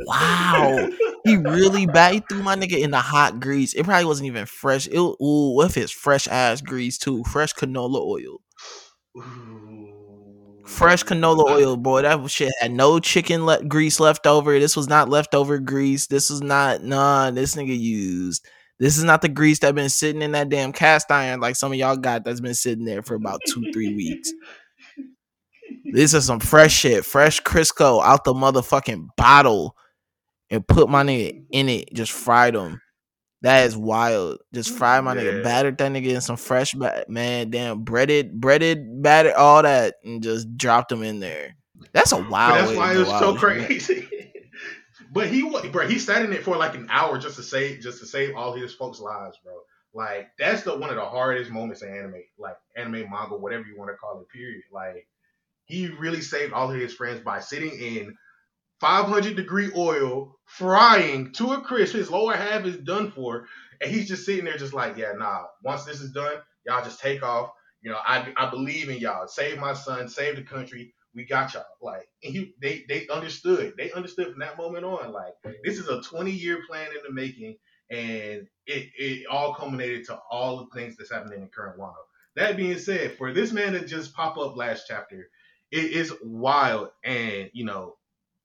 [0.05, 0.89] Wow.
[1.25, 2.13] He really bad.
[2.13, 3.73] He threw my nigga in the hot grease.
[3.73, 4.88] It probably wasn't even fresh.
[4.88, 7.23] It, ooh, what if it's fresh ass grease too?
[7.25, 8.41] Fresh canola oil.
[10.65, 12.03] Fresh canola oil, boy.
[12.03, 14.58] That shit had no chicken le- grease left over.
[14.60, 16.08] This was not leftover grease.
[16.08, 17.32] This was not nah.
[17.32, 18.47] This nigga used.
[18.79, 21.73] This is not the grease that been sitting in that damn cast iron like some
[21.73, 24.32] of y'all got that's been sitting there for about two three weeks.
[25.93, 29.75] This is some fresh shit, fresh Crisco out the motherfucking bottle,
[30.49, 31.93] and put my nigga in it.
[31.93, 32.82] Just fried them.
[33.41, 34.39] That is wild.
[34.54, 35.43] Just fry my nigga, Yeah.
[35.43, 40.21] battered that nigga in some fresh, ba- man, damn, breaded, breaded, battered, all that, and
[40.21, 41.56] just dropped them in there.
[41.93, 42.58] That's a But wild.
[42.58, 44.10] that's way why it was so crazy.
[45.13, 47.99] but he, bro, he sat in it for like an hour just to save, just
[47.99, 49.54] to save all his folks' lives, bro.
[49.93, 53.78] Like that's the one of the hardest moments in anime, like anime, manga, whatever you
[53.78, 54.28] want to call it.
[54.30, 54.62] Period.
[54.71, 55.08] Like
[55.69, 58.17] he really saved all of his friends by sitting in
[58.82, 61.95] 500 degree oil, frying to a crisp.
[61.95, 63.47] His lower half is done for,
[63.82, 65.45] and he's just sitting there, just like, yeah, nah.
[65.63, 67.51] Once this is done, y'all just take off.
[67.82, 69.27] You know, I I believe in y'all.
[69.27, 71.65] Save my son, save the country, we got y'all.
[71.82, 73.73] Like and he, they they understood.
[73.77, 75.13] They understood from that moment on.
[75.13, 77.58] Like this is a 20 year plan in the making,
[77.89, 81.93] and it it all culminated to all the things that's happening in current Wano.
[82.36, 85.29] That being said, for this man to just pop up last chapter,
[85.71, 86.89] it is wild.
[87.03, 87.95] And you know,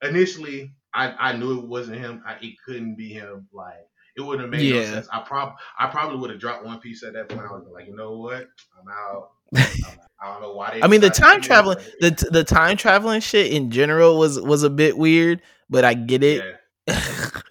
[0.02, 2.22] initially I, I knew it wasn't him.
[2.26, 3.48] I, it couldn't be him.
[3.52, 4.80] Like it wouldn't have made yeah.
[4.80, 5.08] no sense.
[5.12, 7.42] I prob I probably would have dropped One Piece at that point.
[7.42, 8.46] I was like, you know what?
[8.80, 9.30] I'm out.
[9.56, 10.80] I don't know why.
[10.82, 14.70] I mean, the time traveling, the the time traveling shit in general was was a
[14.70, 16.42] bit weird, but I get it.
[16.87, 17.00] Yeah.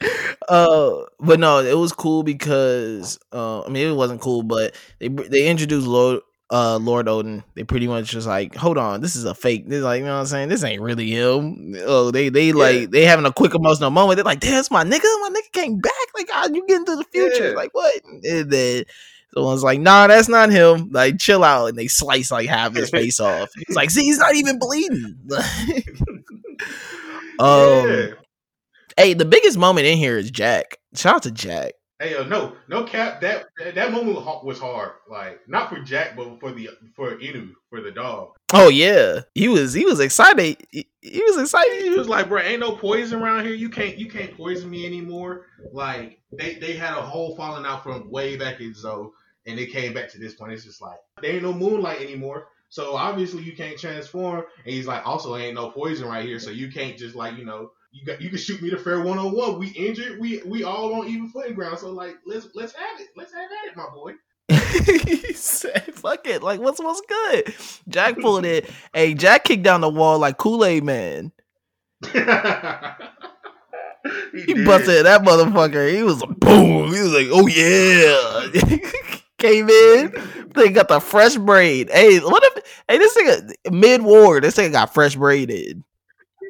[0.49, 5.09] uh, but no, it was cool because uh, I mean, it wasn't cool, but they
[5.09, 6.21] they introduced Lord
[6.53, 9.67] uh Lord Oden, they pretty much just like, hold on, this is a fake.
[9.67, 10.49] They're like, you know what I'm saying?
[10.49, 11.75] This ain't really him.
[11.79, 12.53] Oh, they they yeah.
[12.53, 14.17] like they having a quick emotional moment.
[14.17, 15.91] They're like, damn, that's my nigga, my nigga came back.
[16.15, 17.49] Like, how you get into the future?
[17.49, 17.55] Yeah.
[17.55, 17.99] Like, what?
[18.23, 18.83] And then
[19.33, 20.91] someone's like, nah, that's not him.
[20.91, 21.69] Like, chill out.
[21.69, 23.49] And they slice like half his face off.
[23.65, 25.15] He's like, see, he's not even bleeding.
[27.39, 28.07] um yeah.
[28.95, 30.77] Hey, the biggest moment in here is Jack.
[30.93, 31.73] Shout out to Jack.
[31.99, 33.21] Hey, uh, no, no cap.
[33.21, 34.93] That that moment was hard.
[35.09, 38.29] Like not for Jack, but for the for Inu, for the dog.
[38.51, 40.57] Oh yeah, he was he was excited.
[40.71, 41.81] He, he was excited.
[41.81, 43.53] He was like, bro, ain't no poison around here.
[43.53, 45.45] You can't you can't poison me anymore.
[45.71, 49.11] Like they they had a whole falling out from way back in Zou,
[49.45, 50.51] and they came back to this point.
[50.51, 52.47] It's just like there ain't no moonlight anymore.
[52.69, 54.45] So obviously you can't transform.
[54.65, 57.45] And he's like, also ain't no poison right here, so you can't just like you
[57.45, 59.59] know you got you can shoot me the fair one on one.
[59.59, 60.19] We injured.
[60.19, 61.77] We we all on even footing ground.
[61.77, 63.09] So like let's let's have it.
[63.15, 64.13] Let's have at it, my boy.
[64.49, 67.53] he said, "Fuck it, like what's what's good."
[67.87, 68.69] Jack pulled it.
[68.93, 71.31] Hey, Jack kicked down the wall like Kool Aid Man.
[72.03, 72.19] he,
[74.41, 75.93] he busted that motherfucker.
[75.93, 76.93] He was a boom.
[76.93, 78.49] He was like, "Oh yeah."
[79.37, 80.13] Came in.
[80.55, 81.89] They got the fresh braid.
[81.91, 82.83] Hey, what if?
[82.87, 84.41] Hey, this thing mid war.
[84.41, 85.83] This thing got fresh braided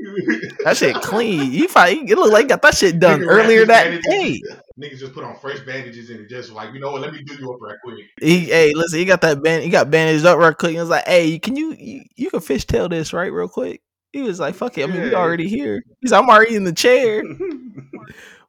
[0.63, 1.51] that shit clean.
[1.51, 4.41] He probably it look like he got that shit done earlier that day.
[4.79, 7.35] Niggas just put on fresh bandages and just like, you know what, let me do
[7.35, 8.05] you up right quick.
[8.19, 10.71] He hey, listen, he got that band he got bandaged up right quick.
[10.71, 13.81] He was like, Hey, can you you, you can fishtail this right real quick?
[14.11, 14.83] He was like, fuck it.
[14.83, 15.03] I mean, yeah.
[15.03, 15.83] we already here.
[16.01, 17.23] He's I'm already in the chair.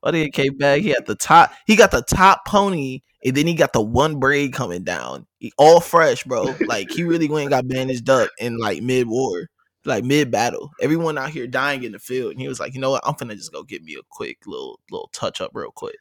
[0.04, 0.82] But he came back.
[0.82, 1.50] He had the top.
[1.66, 5.26] He got the top pony, and then he got the one braid coming down.
[5.38, 6.54] He all fresh, bro.
[6.66, 9.48] Like he really went and got bandaged up in like mid war
[9.84, 10.70] like mid battle.
[10.80, 13.02] Everyone out here dying in the field, and he was like, "You know what?
[13.06, 15.96] I'm gonna just go get me a quick little little touch up real quick."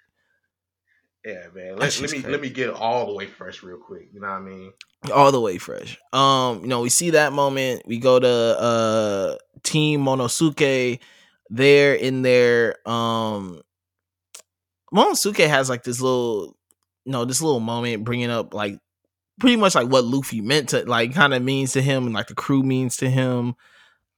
[1.25, 1.77] Yeah, man.
[1.77, 2.27] Let, let me crazy.
[2.27, 4.09] let me get all the way fresh real quick.
[4.13, 4.73] You know what I mean?
[5.13, 5.97] All the way fresh.
[6.11, 7.83] Um, you know, we see that moment.
[7.85, 10.99] We go to uh Team Monosuke.
[11.49, 12.75] They're in there.
[12.87, 13.61] Um,
[14.93, 16.57] Momonosuke has like this little,
[17.05, 18.79] you know, this little moment bringing up like
[19.39, 22.27] pretty much like what Luffy meant to like kind of means to him and like
[22.27, 23.55] the crew means to him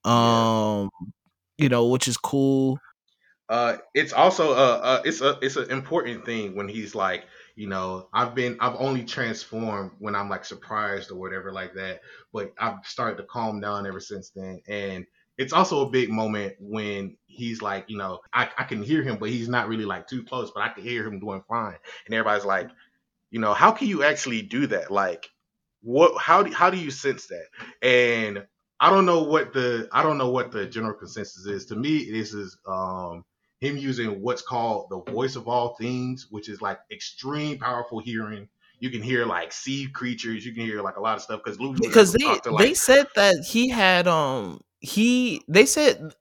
[0.05, 0.89] um
[1.57, 2.79] you know which is cool.
[3.47, 7.67] Uh it's also uh, uh it's a it's an important thing when he's like you
[7.67, 12.01] know i've been i've only transformed when i'm like surprised or whatever like that
[12.33, 15.05] but i've started to calm down ever since then and
[15.37, 19.17] it's also a big moment when he's like you know I, I can hear him
[19.19, 22.15] but he's not really like too close but i can hear him doing fine and
[22.15, 22.69] everybody's like
[23.31, 24.91] you know how can you actually do that?
[24.91, 25.29] Like
[25.81, 27.47] what how do how do you sense that?
[27.81, 28.45] And
[28.79, 31.65] I don't know what the I don't know what the general consensus is.
[31.67, 33.23] To me, this is um,
[33.59, 38.49] him using what's called the voice of all things, which is like extreme powerful hearing.
[38.79, 40.45] You can hear like sea creatures.
[40.45, 43.07] You can hear like a lot of stuff because because they to, like, they said
[43.15, 46.13] that he had um he they said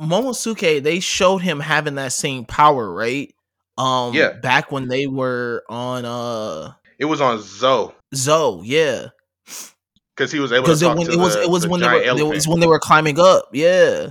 [0.00, 3.34] Momosuke they showed him having that same power right
[3.76, 9.08] um yeah back when they were on uh it was on Zou Zou yeah
[10.18, 11.86] because he was able to talk it, to it was the, it was when they
[11.86, 12.32] were elephant.
[12.32, 13.50] it was when they were climbing up.
[13.52, 14.10] Yeah,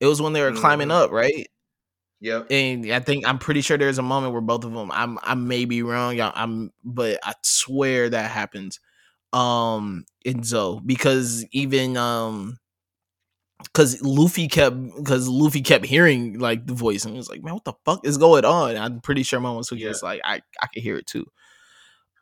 [0.00, 0.60] it was when they were mm-hmm.
[0.60, 1.48] climbing up, right?
[2.20, 2.46] Yep.
[2.50, 4.90] And I think I'm pretty sure there's a moment where both of them.
[4.92, 6.16] I'm I may be wrong.
[6.16, 6.32] y'all.
[6.34, 8.78] I'm but I swear that happens.
[9.32, 12.58] Um, in Zou because even um.
[13.74, 17.52] Cause Luffy kept, cause Luffy kept hearing like the voice, and he was like, "Man,
[17.52, 19.50] what the fuck is going on?" I'm pretty sure yeah.
[19.50, 21.26] was just like, "I, I can hear it too."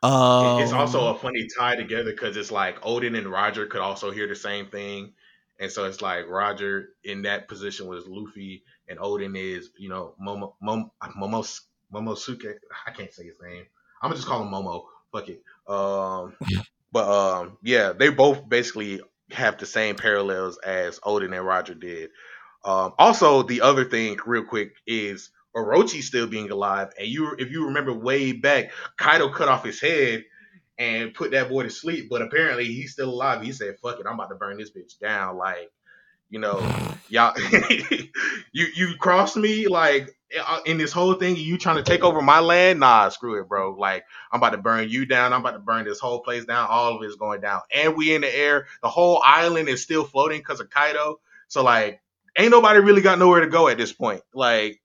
[0.01, 3.81] Um, it's also um a funny tie together because it's like Oden and Roger could
[3.81, 5.13] also hear the same thing,
[5.59, 10.15] and so it's like Roger in that position was Luffy, and Oden is you know
[10.21, 11.61] Momo Momo Momos
[11.93, 12.53] Momosuke.
[12.87, 13.65] I can't say his name.
[14.01, 14.85] I'm gonna just call him Momo.
[15.11, 15.43] Fuck it.
[15.67, 16.35] Um,
[16.93, 22.11] but um, yeah, they both basically have the same parallels as Oden and Roger did.
[22.63, 26.89] Um, also, the other thing, real quick, is Orochi still being alive.
[26.99, 30.23] And you, if you remember way back, Kaido cut off his head
[30.77, 32.09] and put that boy to sleep.
[32.09, 33.41] But apparently he's still alive.
[33.41, 35.71] He said, "Fuck it, I'm about to burn this bitch down." Like
[36.29, 36.59] You know,
[37.09, 37.33] y'all,
[38.51, 40.09] you you crossed me like
[40.39, 41.35] uh, in this whole thing.
[41.35, 42.79] You trying to take over my land?
[42.79, 43.73] Nah, screw it, bro.
[43.73, 45.33] Like I'm about to burn you down.
[45.33, 46.67] I'm about to burn this whole place down.
[46.69, 48.67] All of it is going down, and we in the air.
[48.83, 51.19] The whole island is still floating because of Kaido.
[51.47, 52.01] So like,
[52.37, 54.21] ain't nobody really got nowhere to go at this point.
[54.33, 54.81] Like,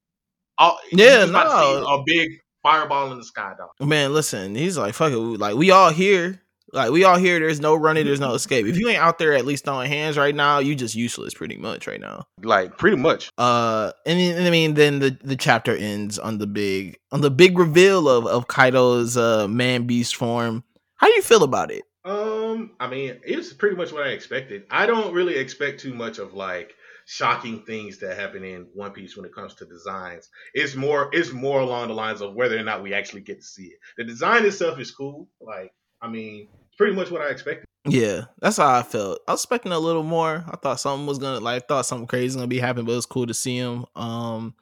[0.58, 1.84] all, Yeah, to see no.
[1.86, 2.30] a big
[2.62, 3.70] fireball in the sky, dog.
[3.86, 5.16] Man, listen, he's like, fuck it.
[5.16, 6.40] Like, we all here.
[6.72, 7.38] Like, we all here.
[7.38, 8.66] There's no running, there's no escape.
[8.66, 11.56] If you ain't out there at least throwing hands right now, you just useless pretty
[11.56, 12.26] much right now.
[12.42, 13.30] Like pretty much.
[13.38, 17.30] Uh and, and I mean then the, the chapter ends on the big on the
[17.30, 20.64] big reveal of, of Kaido's uh man beast form.
[20.96, 21.84] How do you feel about it?
[22.04, 24.64] Um, I mean, it's pretty much what I expected.
[24.70, 26.74] I don't really expect too much of like
[27.06, 30.30] shocking things that happen in One Piece when it comes to designs.
[30.54, 33.46] It's more it's more along the lines of whether or not we actually get to
[33.46, 33.78] see it.
[33.96, 35.28] The design itself is cool.
[35.40, 37.66] Like, I mean, it's pretty much what I expected.
[37.86, 39.20] Yeah, that's how I felt.
[39.28, 40.42] I was expecting a little more.
[40.50, 42.96] I thought something was gonna like thought something crazy was gonna be happening, but it
[42.96, 43.84] was cool to see him.
[43.94, 44.54] Um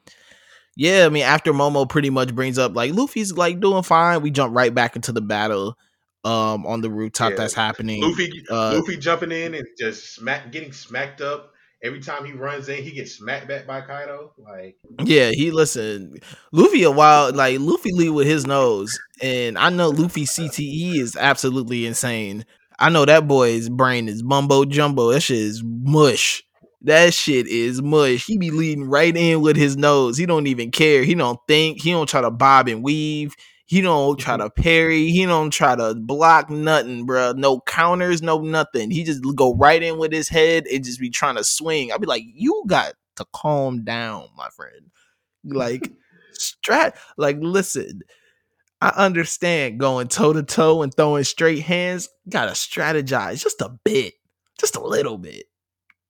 [0.75, 4.31] yeah, I mean after Momo pretty much brings up like Luffy's like doing fine, we
[4.31, 5.77] jump right back into the battle
[6.25, 7.35] um on the rooftop Yeah.
[7.37, 8.01] that's happening.
[8.01, 11.52] Luffy Uh, Luffy jumping in and just smack getting smacked up.
[11.83, 14.31] Every time he runs in, he gets smacked back by Kaido.
[14.37, 16.15] Like Yeah, he listen.
[16.53, 21.17] Luffy a wild like Luffy lead with his nose, and I know Luffy CTE is
[21.17, 22.45] absolutely insane.
[22.79, 25.11] I know that boy's brain is mumbo jumbo.
[25.11, 26.43] That shit is mush.
[26.81, 28.25] That shit is mush.
[28.25, 30.17] He be leading right in with his nose.
[30.17, 31.03] He don't even care.
[31.03, 31.81] He don't think.
[31.81, 33.35] He don't try to bob and weave.
[33.65, 34.43] He don't try mm-hmm.
[34.43, 35.07] to parry.
[35.07, 37.35] He don't try to block nothing, bruh.
[37.35, 38.91] No counters, no nothing.
[38.91, 41.91] He just go right in with his head and just be trying to swing.
[41.91, 44.91] I'd be like, you got to calm down, my friend.
[45.43, 45.91] Like,
[46.37, 46.95] strat.
[47.17, 48.01] Like, listen.
[48.81, 52.09] I understand going toe to toe and throwing straight hands.
[52.27, 54.13] Gotta strategize just a bit,
[54.59, 55.45] just a little bit.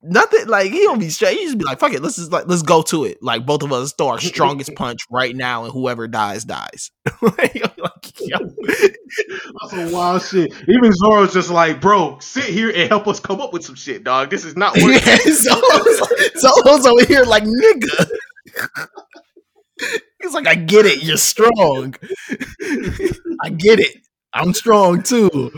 [0.05, 1.37] Nothing like he don't be straight.
[1.37, 3.63] He just be like, "Fuck it, let's just like let's go to it." Like both
[3.63, 6.91] of us throw our strongest punch right now, and whoever dies dies.
[7.21, 7.55] like,
[8.19, 10.53] yo, That's some wild shit.
[10.67, 14.03] Even Zoro's just like, bro, sit here and help us come up with some shit,
[14.03, 14.29] dog.
[14.29, 14.91] This is not working.
[15.05, 18.07] yeah, Zolo's, Zolo's over here like nigga.
[20.21, 21.95] He's like, I get it, you're strong.
[23.41, 23.97] I get it.
[24.33, 25.51] I'm strong too.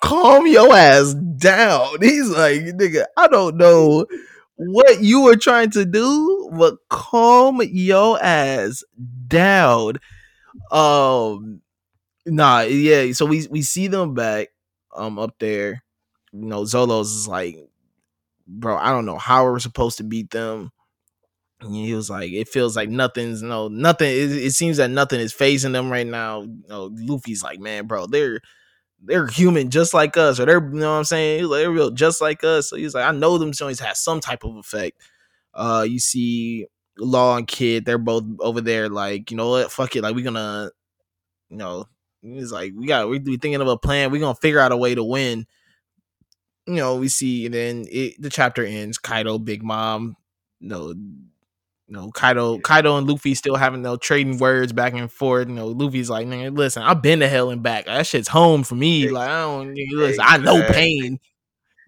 [0.00, 1.88] Calm your ass down.
[2.00, 4.06] He's like, nigga, I don't know
[4.56, 8.84] what you were trying to do, but calm your ass
[9.26, 9.94] down.
[10.72, 11.62] Um
[12.26, 13.12] nah, yeah.
[13.12, 14.48] So we we see them back
[14.96, 15.84] um up there.
[16.32, 17.56] You know, Zolo's is like,
[18.46, 20.72] bro, I don't know how we're supposed to beat them.
[21.60, 24.08] And he was like, it feels like nothing's no nothing.
[24.08, 26.42] It, it seems that nothing is facing them right now.
[26.42, 28.40] You know, Luffy's like, man, bro, they're
[29.02, 31.44] they're human just like us, or they're you know what I'm saying.
[31.44, 32.70] Like, they're real just like us.
[32.70, 35.00] So he's like, I know them joints has some type of effect.
[35.54, 36.66] Uh, you see
[36.98, 40.24] Law and Kid, they're both over there, like, you know what, fuck it, like we're
[40.24, 40.70] gonna,
[41.48, 41.86] you know,
[42.22, 44.10] he's like, we got we we thinking of a plan.
[44.10, 45.46] We're gonna figure out a way to win.
[46.66, 48.98] You know, we see, and then it, the chapter ends.
[48.98, 50.14] Kaido, Big Mom,
[50.60, 50.94] you know,
[51.90, 55.48] you know, Kaido, Kaido and Luffy still having no trading words back and forth.
[55.48, 57.86] You know, Luffy's like, man, listen, I've been to hell and back.
[57.86, 59.08] That shit's home for me.
[59.10, 61.18] Like, I don't listen, I know pain.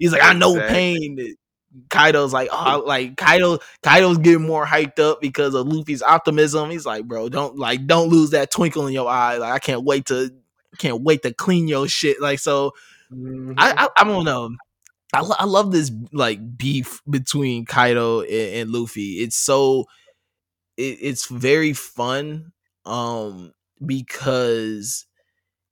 [0.00, 1.36] He's like, I know pain.
[1.88, 6.70] Kaido's like, oh, like Kaido, Kaido's getting more hyped up because of Luffy's optimism.
[6.70, 9.36] He's like, bro, don't like, don't lose that twinkle in your eye.
[9.36, 10.32] Like, I can't wait to,
[10.78, 12.20] can't wait to clean your shit.
[12.20, 12.72] Like, so.
[13.12, 13.52] I, mm-hmm.
[13.56, 14.50] I, I don't know.
[15.12, 19.18] I, lo- I love this like beef between Kaido and, and Luffy.
[19.22, 19.86] It's so
[20.76, 22.52] it, it's very fun
[22.86, 23.52] um
[23.84, 25.06] because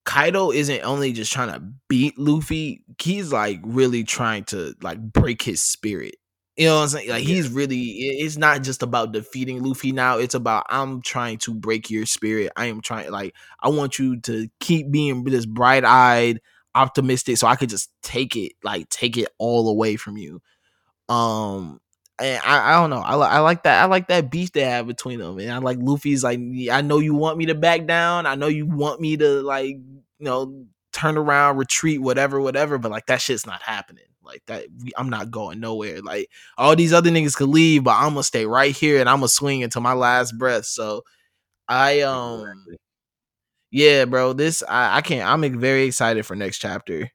[0.04, 5.42] Kaido isn't only just trying to beat Luffy, he's like really trying to like break
[5.42, 6.16] his spirit.
[6.56, 7.08] You know what I'm saying?
[7.10, 11.38] Like he's really it- it's not just about defeating Luffy now, it's about I'm trying
[11.38, 12.52] to break your spirit.
[12.56, 16.40] I am trying like I want you to keep being this bright-eyed,
[16.74, 20.40] optimistic so I could just take it like take it all away from you.
[21.08, 21.80] Um
[22.20, 23.00] and I, I don't know.
[23.00, 23.82] I, I like that.
[23.82, 25.38] I like that beef they have between them.
[25.38, 26.38] And I like Luffy's like,
[26.70, 28.26] I know you want me to back down.
[28.26, 32.76] I know you want me to like, you know, turn around, retreat, whatever, whatever.
[32.76, 34.04] But like that shit's not happening.
[34.22, 34.66] Like that,
[34.96, 36.02] I'm not going nowhere.
[36.02, 39.16] Like all these other niggas could leave, but I'm gonna stay right here and I'm
[39.18, 40.66] gonna swing until my last breath.
[40.66, 41.02] So
[41.68, 42.66] I um.
[43.70, 44.32] Yeah, bro.
[44.32, 45.28] This I, I can't.
[45.28, 47.10] I'm very excited for next chapter.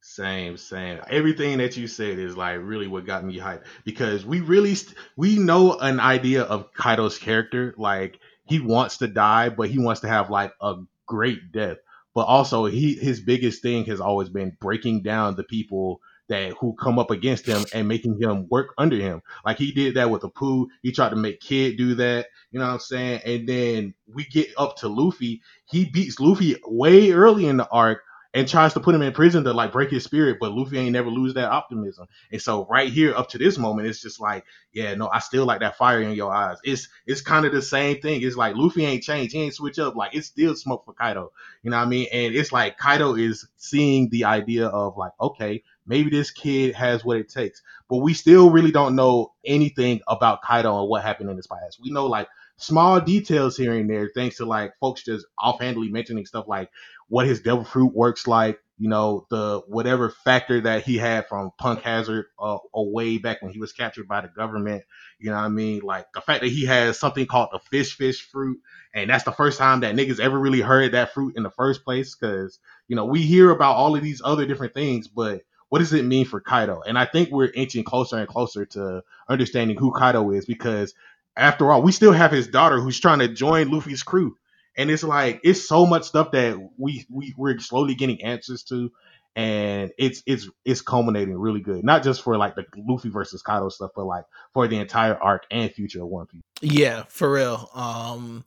[0.00, 1.00] Same, same.
[1.08, 4.96] Everything that you said is like really what got me hyped because we really st-
[5.16, 7.74] we know an idea of Kaido's character.
[7.78, 10.76] Like he wants to die, but he wants to have like a
[11.06, 11.78] great death.
[12.14, 16.74] But also, he his biggest thing has always been breaking down the people that who
[16.74, 19.22] come up against him and making him work under him.
[19.44, 20.66] Like he did that with Apoo.
[20.82, 22.26] He tried to make Kid do that.
[22.50, 23.20] You know what I'm saying?
[23.24, 25.42] And then we get up to Luffy.
[25.66, 28.00] He beats Luffy way early in the arc
[28.34, 30.92] and tries to put him in prison to like break his spirit, but Luffy ain't
[30.92, 32.08] never lose that optimism.
[32.32, 35.46] And so right here up to this moment, it's just like, yeah, no, I still
[35.46, 36.58] like that fire in your eyes.
[36.64, 38.22] It's it's kind of the same thing.
[38.22, 39.94] It's like Luffy ain't changed, he ain't switch up.
[39.94, 41.30] Like it's still smoke for Kaido.
[41.62, 42.08] You know what I mean?
[42.12, 47.04] And it's like Kaido is seeing the idea of like, okay, maybe this kid has
[47.04, 47.62] what it takes.
[47.88, 51.78] But we still really don't know anything about Kaido and what happened in his past.
[51.82, 56.26] We know like small details here and there, thanks to like folks just offhandedly mentioning
[56.26, 56.70] stuff like
[57.08, 61.52] what his devil fruit works like, you know, the whatever factor that he had from
[61.58, 64.82] Punk Hazard uh, way back when he was captured by the government.
[65.18, 65.80] You know what I mean?
[65.82, 68.58] Like the fact that he has something called the fish fish fruit,
[68.94, 71.84] and that's the first time that niggas ever really heard that fruit in the first
[71.84, 72.16] place.
[72.16, 72.58] Because
[72.88, 76.04] you know we hear about all of these other different things, but what does it
[76.04, 76.82] mean for Kaido?
[76.86, 80.94] And I think we're inching closer and closer to understanding who Kaido is because
[81.36, 84.36] after all, we still have his daughter who's trying to join Luffy's crew.
[84.76, 88.90] And it's like it's so much stuff that we we we're slowly getting answers to.
[89.36, 91.84] And it's it's it's culminating really good.
[91.84, 95.44] Not just for like the luffy versus kaido stuff but like for the entire arc
[95.50, 96.42] and future of one piece.
[96.60, 97.68] Yeah for real.
[97.74, 98.44] Um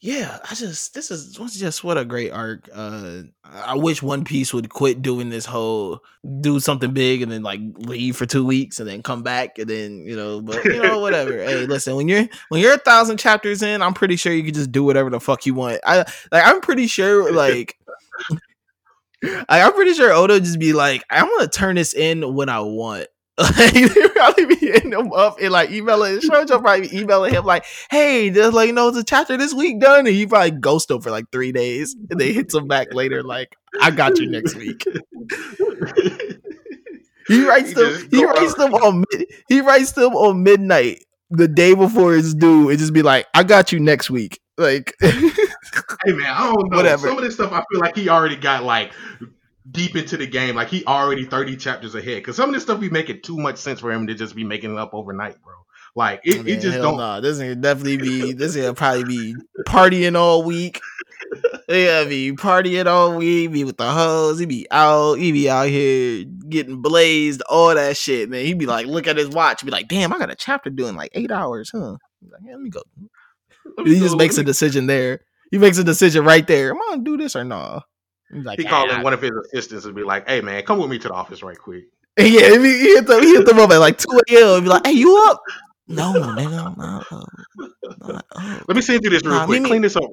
[0.00, 2.68] yeah, I just this is just what a great arc.
[2.72, 6.04] Uh I wish One Piece would quit doing this whole
[6.40, 9.68] do something big and then like leave for two weeks and then come back and
[9.68, 11.32] then you know, but you know whatever.
[11.32, 14.54] hey, listen, when you're when you're a thousand chapters in, I'm pretty sure you can
[14.54, 15.80] just do whatever the fuck you want.
[15.84, 15.98] I
[16.30, 17.76] like I'm pretty sure like.
[19.48, 22.60] I, I'm pretty sure Oda just be like, I'm gonna turn this in when I
[22.60, 23.08] want.
[23.58, 27.44] Like, they probably be hitting him up and like emailing Shoujo probably be emailing him
[27.44, 30.90] like, hey, just like you know, the chapter this week done, and he probably ghost
[30.90, 34.28] him for like three days, and they hits him back later like, I got you
[34.28, 34.82] next week.
[37.28, 38.08] he writes them.
[38.10, 39.04] He writes them on.
[39.48, 42.70] He writes them on midnight the day before it's due.
[42.70, 44.40] and just be like, I got you next week.
[44.56, 45.12] Like, hey
[46.06, 46.76] man, I don't know.
[46.76, 47.06] Whatever.
[47.06, 48.92] Some of this stuff I feel like he already got like
[49.70, 52.24] deep into the game, like he already 30 chapters ahead.
[52.24, 54.44] Cause some of this stuff be making too much sense for him to just be
[54.44, 55.54] making it up overnight, bro.
[55.94, 56.96] Like it, it just don't.
[56.96, 58.32] Nah, this gonna definitely be.
[58.32, 60.80] This gonna probably be partying all week.
[61.68, 63.52] Yeah, be partying all week.
[63.52, 64.38] Be with the hoes.
[64.38, 65.16] He be out.
[65.18, 67.42] He be out here getting blazed.
[67.42, 68.46] All that shit, man.
[68.46, 69.62] He be like, look at his watch.
[69.62, 71.96] Be like, damn, I got a chapter doing like eight hours, huh?
[72.22, 72.80] Like, yeah, let me go.
[73.84, 75.20] He just makes a decision there.
[75.50, 76.70] He makes a decision right there.
[76.70, 77.74] Am I gonna do this or not?
[77.74, 77.80] Nah?
[78.30, 80.90] Like, he called in one of his assistants and be like, "Hey man, come with
[80.90, 81.84] me to the office right quick."
[82.18, 83.22] Yeah, he, he hit them.
[83.22, 84.54] He hit them up at like two a.m.
[84.54, 85.40] and be like, "Hey, you up?"
[85.86, 87.24] No, nigga, not, uh,
[87.98, 89.64] not uh, Let me send you this real nah, quick.
[89.64, 90.04] Clean this up.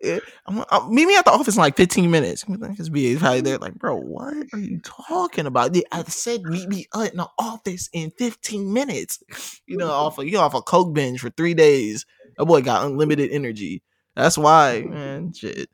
[0.00, 2.44] Yeah, I'm, I'm, meet me at the office in like 15 minutes.
[2.74, 5.76] Just be probably there, like, bro, what are you talking about?
[5.92, 9.22] I said meet me in the office in 15 minutes.
[9.66, 12.04] You know, off a, you off a coke binge for three days.
[12.36, 13.82] That boy got unlimited energy.
[14.16, 15.32] That's why, man.
[15.34, 15.70] Shit.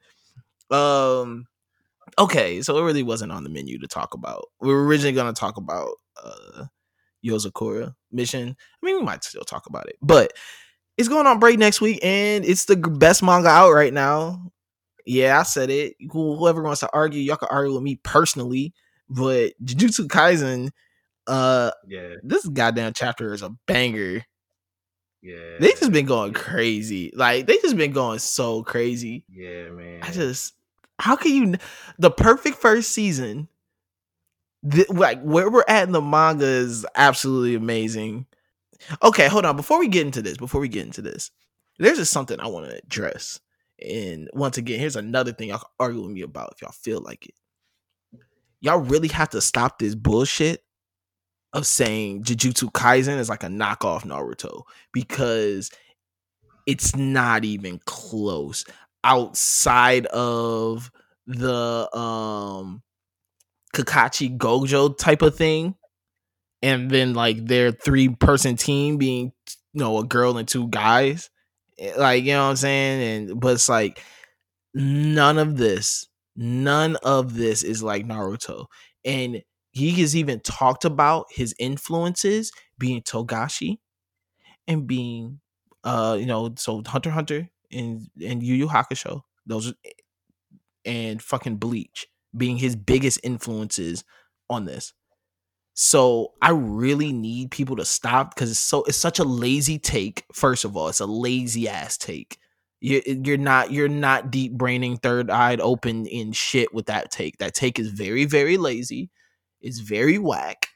[0.70, 1.46] Um,
[2.18, 4.46] okay, so it really wasn't on the menu to talk about.
[4.60, 5.92] We were originally going to talk about
[6.22, 6.64] uh
[7.24, 8.56] Yozakura mission.
[8.58, 10.32] I mean, we might still talk about it, but
[10.96, 14.50] it's going on break next week, and it's the best manga out right now.
[15.06, 15.94] Yeah, I said it.
[16.10, 18.74] Whoever wants to argue, y'all can argue with me personally,
[19.08, 20.70] but Jujutsu Kaisen,
[21.26, 24.24] uh, yeah, this goddamn chapter is a banger.
[25.22, 27.12] Yeah, they just been going crazy.
[27.14, 29.24] Like they just been going so crazy.
[29.28, 30.00] Yeah, man.
[30.02, 30.54] I just
[30.98, 31.54] how can you
[31.98, 33.48] the perfect first season
[34.88, 38.26] like where we're at in the manga is absolutely amazing.
[39.02, 41.30] Okay hold on before we get into this before we get into this
[41.78, 43.40] there's just something i want to address.
[43.80, 47.00] And once again here's another thing y'all can argue with me about if y'all feel
[47.00, 47.34] like it.
[48.60, 50.64] Y'all really have to stop this bullshit
[51.52, 55.70] of saying jujutsu kaisen is like a knockoff naruto because
[56.66, 58.64] it's not even close
[59.04, 60.90] outside of
[61.26, 62.82] the um
[63.74, 65.74] Kakashi Gojo type of thing.
[66.62, 69.32] And then like their three person team being
[69.72, 71.30] you know a girl and two guys.
[71.78, 73.28] Eh, like, you know what I'm saying?
[73.30, 74.02] And but it's like
[74.74, 78.66] none of this, none of this is like Naruto.
[79.04, 79.42] And
[79.72, 83.78] he has even talked about his influences being Togashi
[84.66, 85.40] and being
[85.84, 89.22] uh you know so Hunter Hunter and and Yu Yu Hakusho.
[89.46, 89.90] Those eh,
[90.84, 92.06] and fucking Bleach
[92.36, 94.04] being his biggest influences
[94.48, 94.92] on this.
[95.74, 100.24] So I really need people to stop because it's so it's such a lazy take.
[100.32, 102.38] First of all, it's a lazy ass take.
[102.80, 107.10] You're, eh, you're not you're not deep braining, third eyed open in shit with that
[107.10, 107.38] take.
[107.38, 109.10] That take is very very lazy.
[109.60, 110.68] It's very whack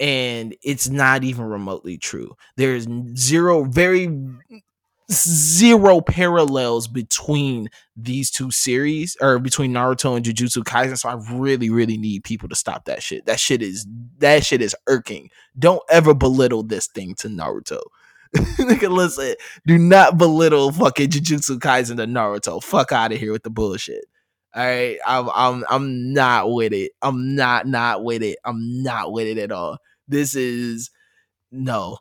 [0.00, 2.34] and it's not even remotely true.
[2.56, 4.08] There's zero, very
[5.10, 10.98] zero parallels between these two series or between Naruto and Jujutsu Kaisen.
[10.98, 13.26] So I really, really need people to stop that shit.
[13.26, 13.86] That shit is
[14.18, 15.30] that shit is irking.
[15.58, 17.80] Don't ever belittle this thing to Naruto.
[18.36, 19.34] Nigga, listen,
[19.66, 22.62] do not belittle fucking Jujutsu Kaisen to Naruto.
[22.62, 24.06] Fuck out of here with the bullshit.
[24.54, 26.92] All right, I'm I'm I'm not with it.
[27.02, 28.38] I'm not not with it.
[28.44, 29.78] I'm not with it at all.
[30.08, 30.90] This is
[31.52, 31.98] no,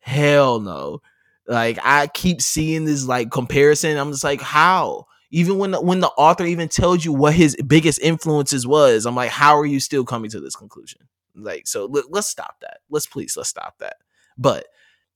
[0.00, 1.00] hell no.
[1.48, 3.96] Like I keep seeing this like comparison.
[3.96, 5.06] I'm just like, how?
[5.30, 9.16] Even when the, when the author even tells you what his biggest influences was, I'm
[9.16, 11.02] like, how are you still coming to this conclusion?
[11.34, 12.78] Like, so let, let's stop that.
[12.90, 13.96] Let's please let's stop that.
[14.38, 14.66] But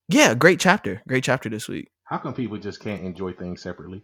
[0.09, 1.91] yeah, great chapter, great chapter this week.
[2.05, 4.03] How come people just can't enjoy things separately?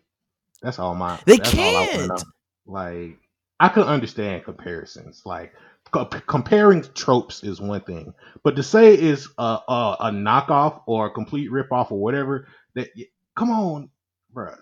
[0.63, 1.19] That's all my.
[1.27, 2.23] They can't.
[2.65, 3.19] Like,
[3.61, 5.23] I could understand comparisons.
[5.25, 5.53] Like,
[5.91, 8.13] comparing tropes is one thing,
[8.43, 12.89] but to say is a, a, a knockoff or a complete ripoff or whatever, that
[13.37, 13.91] come on,
[14.33, 14.55] bro.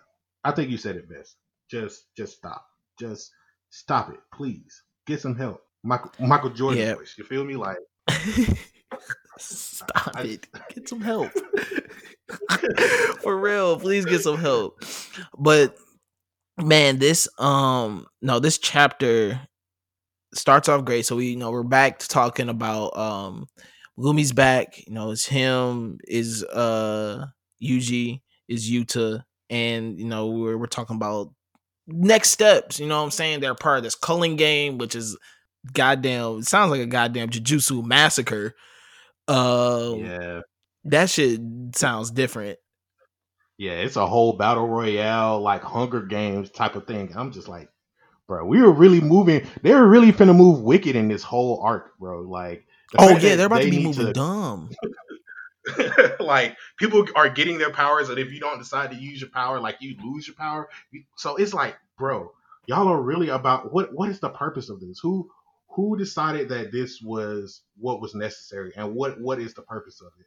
[0.44, 1.36] I think you said it best.
[1.70, 2.66] Just just stop.
[2.98, 3.30] Just
[3.70, 4.82] stop it, please.
[5.06, 5.62] Get some help.
[5.82, 6.94] Michael Michael Jordan yeah.
[6.94, 7.14] voice.
[7.16, 7.56] You feel me?
[7.56, 7.78] Like
[9.38, 10.46] stop I, it.
[10.74, 11.30] Get some help.
[13.22, 14.82] For real, please get some help.
[15.38, 15.76] But
[16.58, 19.40] man, this um no, this chapter
[20.36, 21.06] starts off great.
[21.06, 23.46] So we you know we're back to talking about um
[23.98, 24.86] Gumi's back.
[24.86, 27.26] You know, it's him, is uh
[27.62, 31.32] Yuji, is Yuta, and you know, we're we're talking about
[31.86, 32.80] next steps.
[32.80, 33.40] You know what I'm saying?
[33.40, 35.16] They're part of this culling game, which is
[35.72, 38.54] goddamn it sounds like a goddamn Jujutsu massacre.
[39.28, 40.40] Uh yeah.
[40.84, 41.40] That shit
[41.74, 42.58] sounds different.
[43.56, 47.12] Yeah, it's a whole battle royale, like Hunger Games type of thing.
[47.14, 47.68] I'm just like,
[48.26, 48.44] bro.
[48.44, 49.46] We were really moving.
[49.62, 52.22] They were really finna move wicked in this whole arc, bro.
[52.22, 52.66] Like,
[52.98, 54.70] oh yeah, they're about they to be moving to, dumb.
[56.20, 59.60] like people are getting their powers, and if you don't decide to use your power,
[59.60, 60.68] like you lose your power.
[61.16, 62.32] So it's like, bro,
[62.66, 63.92] y'all are really about what?
[63.92, 64.98] What is the purpose of this?
[65.00, 65.30] Who
[65.68, 70.12] who decided that this was what was necessary, and what what is the purpose of
[70.18, 70.26] it?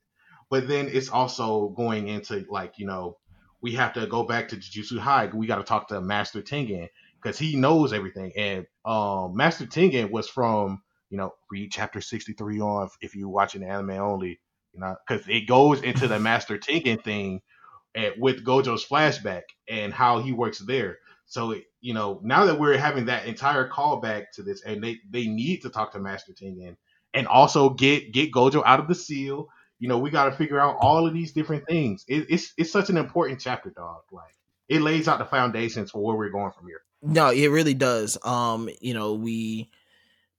[0.49, 3.17] But then it's also going into like you know
[3.61, 5.27] we have to go back to Jujutsu High.
[5.27, 6.89] We got to talk to Master Tengen
[7.21, 8.31] because he knows everything.
[8.37, 13.29] And um, Master Tengen was from you know read chapter sixty three on if you're
[13.29, 14.39] watching anime only,
[14.73, 17.41] you know, because it goes into the Master Tengen thing
[17.95, 20.97] and with Gojo's flashback and how he works there.
[21.25, 25.27] So you know now that we're having that entire callback to this, and they they
[25.27, 26.77] need to talk to Master Tengen
[27.13, 29.47] and also get get Gojo out of the seal.
[29.79, 32.05] You know, we got to figure out all of these different things.
[32.07, 34.01] It, it's it's such an important chapter, dog.
[34.11, 34.35] Like
[34.69, 36.81] it lays out the foundations for where we're going from here.
[37.01, 38.17] No, it really does.
[38.25, 39.69] Um, you know, we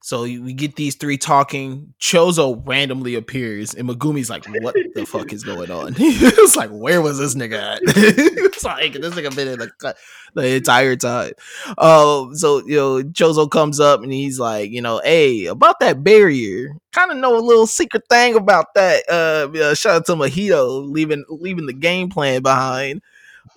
[0.00, 1.92] so we get these three talking.
[2.00, 7.02] Chozo randomly appears, and Megumi's like, "What the fuck is going on?" it's like, "Where
[7.02, 9.96] was this nigga at?" it's like this nigga been in the,
[10.34, 11.32] the entire time.
[11.78, 16.02] Um, so you know, Chozo comes up and he's like, "You know, hey, about that
[16.04, 20.14] barrier, kind of know a little secret thing about that." Uh, uh shout out to
[20.14, 23.02] Mahito leaving leaving the game plan behind.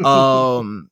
[0.05, 0.90] Um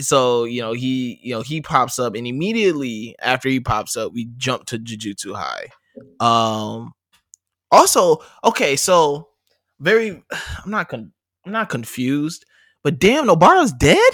[0.00, 4.12] so you know he you know he pops up and immediately after he pops up
[4.12, 5.66] we jump to jujutsu high.
[6.18, 6.92] Um
[7.70, 9.28] also okay so
[9.78, 10.22] very
[10.64, 11.12] i'm not con-
[11.46, 12.44] i'm not confused
[12.82, 14.12] but damn nobara's dead?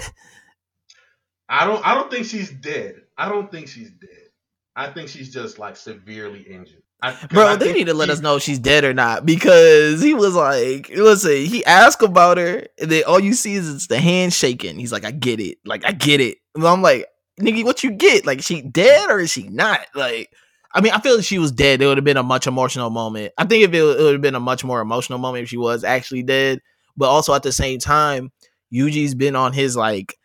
[1.49, 3.01] I don't i don't think she's dead.
[3.17, 4.29] I don't think she's dead.
[4.75, 8.21] I think she's just like severely injured I, Bro, I they need to let us
[8.21, 12.65] know if she's dead or not because he was like, listen, he asked about her,
[12.79, 14.79] and then all you see is it's the hand shaking.
[14.79, 15.59] He's like, I get it.
[15.63, 16.39] Like, I get it.
[16.55, 17.05] And I'm like,
[17.39, 18.25] nigga, what you get?
[18.25, 19.81] Like, she dead or is she not?
[19.93, 20.31] Like,
[20.73, 21.81] I mean, I feel like she was dead.
[21.81, 23.31] It would have been a much emotional moment.
[23.37, 25.57] I think if it, it would have been a much more emotional moment if she
[25.57, 26.61] was actually dead.
[26.95, 28.31] But also at the same time,
[28.73, 30.15] Yuji's been on his like,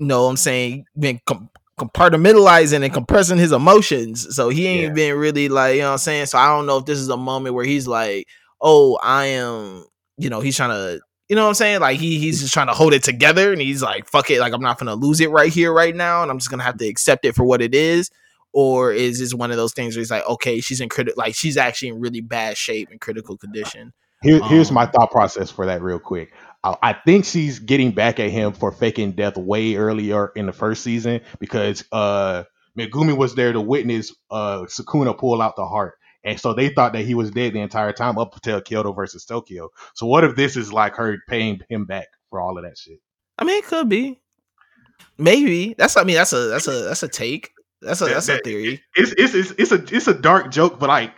[0.00, 4.34] you know, what I'm saying, been com- compartmentalizing and compressing his emotions.
[4.34, 4.92] So he ain't yeah.
[4.92, 6.26] been really like, you know what I'm saying?
[6.26, 8.28] So I don't know if this is a moment where he's like,
[8.60, 9.84] oh, I am,
[10.16, 11.80] you know, he's trying to, you know what I'm saying?
[11.80, 14.52] Like he he's just trying to hold it together and he's like, fuck it, like
[14.52, 16.86] I'm not gonna lose it right here, right now, and I'm just gonna have to
[16.86, 18.10] accept it for what it is.
[18.52, 21.34] Or is this one of those things where he's like, okay, she's in critical like
[21.34, 23.92] she's actually in really bad shape and critical condition.
[24.22, 26.32] Here, here's um, my thought process for that real quick.
[26.82, 30.82] I think she's getting back at him for faking death way earlier in the first
[30.82, 32.44] season because uh
[32.78, 35.94] Megumi was there to witness uh Sukuna pull out the heart.
[36.24, 39.24] And so they thought that he was dead the entire time up until Kyoto versus
[39.24, 39.70] Tokyo.
[39.94, 42.98] So what if this is like her paying him back for all of that shit?
[43.38, 44.20] I mean, it could be.
[45.18, 45.74] Maybe.
[45.78, 47.52] That's I mean, that's a that's a that's a take.
[47.80, 48.82] That's a That- that's a theory.
[48.96, 51.12] It's, it's it's it's a it's a dark joke, but like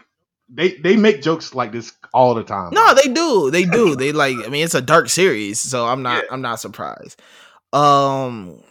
[0.49, 2.71] they they make jokes like this all the time.
[2.73, 3.51] No, they do.
[3.51, 3.97] They do.
[3.99, 4.37] They like.
[4.45, 6.25] I mean, it's a dark series, so I'm not.
[6.25, 6.31] Yeah.
[6.33, 7.21] I'm not surprised.
[7.73, 8.63] Um.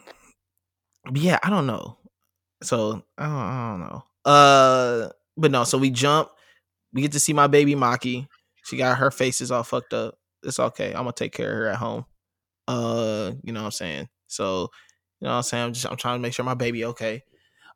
[1.06, 1.98] but Yeah, I don't know.
[2.64, 4.04] So I don't, I don't know.
[4.26, 5.64] Uh, but no.
[5.64, 6.30] So we jump.
[6.94, 8.28] We get to see my baby Maki.
[8.66, 10.18] She got her faces all fucked up.
[10.44, 10.90] It's okay.
[10.90, 12.06] I'm gonna take care of her at home.
[12.68, 14.10] Uh, you know what I'm saying.
[14.28, 14.70] So,
[15.20, 15.64] you know what I'm saying.
[15.66, 17.24] I'm just I'm trying to make sure my baby okay.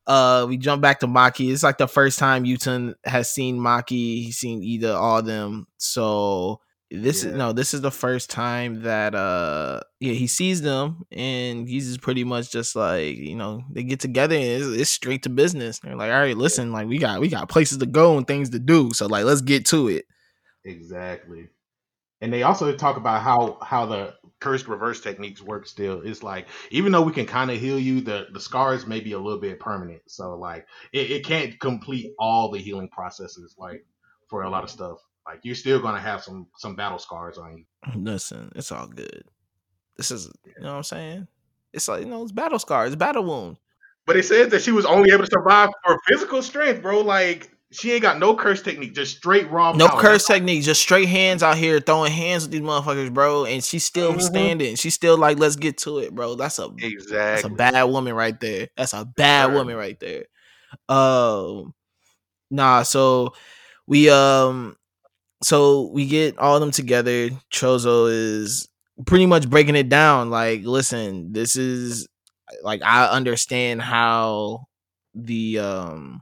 [0.08, 1.52] Uh, we jump back to Maki.
[1.52, 4.24] It's like the first time Yuton has seen Maki.
[4.24, 5.68] He's seen either all of them.
[5.78, 11.04] So this is no, this is the first time that uh yeah he sees them
[11.12, 14.90] and he's just pretty much just like you know they get together and it's, it's
[14.90, 15.80] straight to business.
[15.80, 18.50] They're like, all right, listen, like we got we got places to go and things
[18.50, 18.92] to do.
[18.92, 20.06] So like let's get to it.
[20.66, 21.48] Exactly.
[22.22, 26.02] And they also talk about how how the cursed reverse techniques work still.
[26.02, 29.14] It's like even though we can kind of heal you, the the scars may be
[29.14, 30.02] a little bit permanent.
[30.08, 33.86] So like it, it can't complete all the healing processes like
[34.30, 35.00] for a lot of stuff.
[35.26, 37.66] Like you're still gonna have some some battle scars on you.
[37.96, 39.24] Listen, it's all good.
[39.98, 41.28] This is you know what I'm saying.
[41.74, 43.60] It's like you know it's battle scars, battle wounds
[44.06, 47.02] But it says that she was only able to survive for physical strength, bro.
[47.02, 49.72] Like she ain't got no curse technique, just straight raw.
[49.74, 50.02] No power.
[50.02, 53.46] curse technique, just straight hands out here throwing hands with these motherfuckers, bro.
[53.46, 54.22] And she's still Mhm.
[54.22, 54.76] standing.
[54.76, 56.36] She's still like, let's get to it, bro.
[56.36, 56.70] That's a
[57.10, 58.68] that's a bad woman right there.
[58.76, 59.54] That's a bad Sure.
[59.56, 60.26] woman right there.
[60.90, 61.74] Um,
[62.50, 62.84] nah.
[62.84, 63.34] So
[63.88, 64.76] we um,
[65.44, 67.30] so we get all of them together.
[67.54, 68.68] Chozo is
[69.06, 70.30] pretty much breaking it down.
[70.30, 72.08] Like, listen, this is
[72.64, 74.66] like I understand how
[75.16, 76.22] the um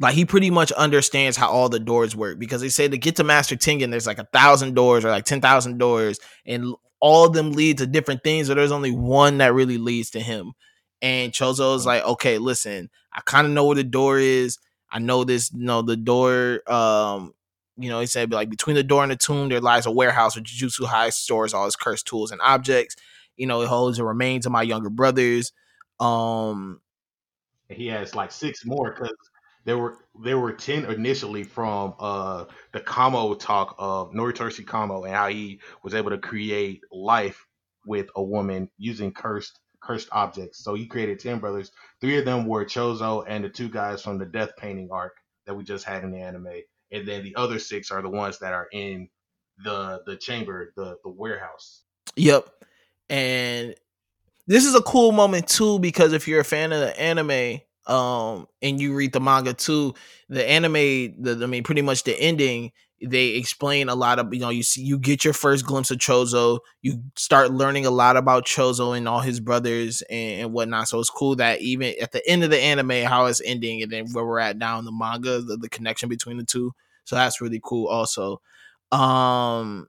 [0.00, 3.16] like he pretty much understands how all the doors work because they say to get
[3.16, 7.26] to Master Tengen, there's like a thousand doors or like ten thousand doors, and all
[7.26, 10.52] of them lead to different things, but there's only one that really leads to him.
[11.02, 14.58] And Chozo's like, okay, listen, I kind of know where the door is.
[14.90, 17.34] I know this, you know, the door, um,
[17.76, 20.34] you know, he said like between the door and the tomb, there lies a warehouse
[20.34, 22.96] where Jujutsu High stores all his cursed tools and objects.
[23.36, 25.52] You know, it holds the remains of my younger brothers.
[26.00, 26.80] Um,
[27.68, 29.12] he has like six more because
[29.64, 35.14] there were there were ten initially from uh the Kamo talk of Noritoshi Kamo and
[35.14, 37.46] how he was able to create life
[37.86, 40.64] with a woman using cursed cursed objects.
[40.64, 41.70] So he created ten brothers.
[42.00, 45.54] Three of them were Chozo and the two guys from the Death Painting arc that
[45.54, 46.62] we just had in the anime.
[46.92, 49.08] And then the other six are the ones that are in
[49.62, 51.82] the the chamber, the the warehouse.
[52.16, 52.48] Yep.
[53.10, 53.74] And
[54.46, 58.46] this is a cool moment too because if you're a fan of the anime um
[58.62, 59.94] and you read the manga too,
[60.28, 62.72] the anime the I mean pretty much the ending
[63.06, 65.98] they explain a lot of you know you see you get your first glimpse of
[65.98, 70.88] Chozo, you start learning a lot about Chozo and all his brothers and, and whatnot.
[70.88, 73.92] So it's cool that even at the end of the anime how it's ending and
[73.92, 76.72] then where we're at now in the manga, the, the connection between the two.
[77.04, 78.40] So that's really cool also.
[78.92, 79.88] Um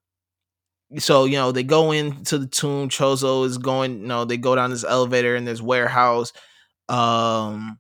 [1.00, 4.56] so you know they go into the tomb chozo is going you know they go
[4.56, 6.32] down this elevator in this warehouse
[6.90, 7.80] um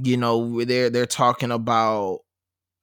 [0.00, 2.20] you know they're they're talking about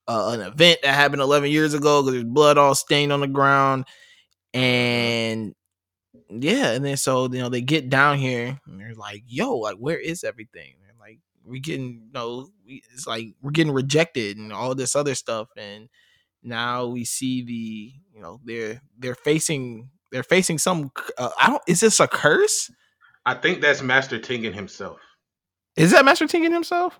[0.08, 3.28] uh, an event that happened 11 years ago because there's blood all stained on the
[3.28, 3.86] ground.
[4.54, 5.54] And
[6.30, 9.78] yeah and then so you know they get down here and they're like yo like
[9.78, 10.76] where is everything?
[10.82, 14.96] They're like we're getting you know we, it's like we're getting rejected and all this
[14.96, 15.50] other stuff.
[15.58, 15.90] And
[16.44, 21.62] now we see the you know they're they're facing they're facing some uh, i don't
[21.68, 22.72] is this a curse?
[23.26, 25.00] I think that's Master Tengen himself.
[25.80, 27.00] Is that master Tengen himself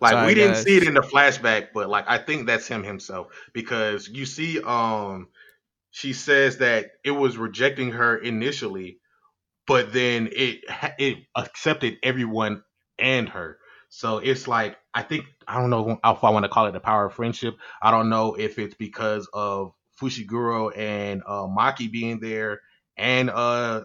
[0.00, 0.64] Like Sorry, we didn't guys.
[0.64, 4.60] see it in the flashback, but like I think that's him himself because you see,
[4.62, 5.28] um,
[5.92, 8.98] she says that it was rejecting her initially,
[9.66, 10.60] but then it
[10.98, 12.62] it accepted everyone
[12.98, 13.58] and her.
[13.90, 16.80] So it's like I think I don't know if I want to call it the
[16.80, 17.56] power of friendship.
[17.82, 22.60] I don't know if it's because of Fushiguro and uh, Maki being there
[22.96, 23.82] and uh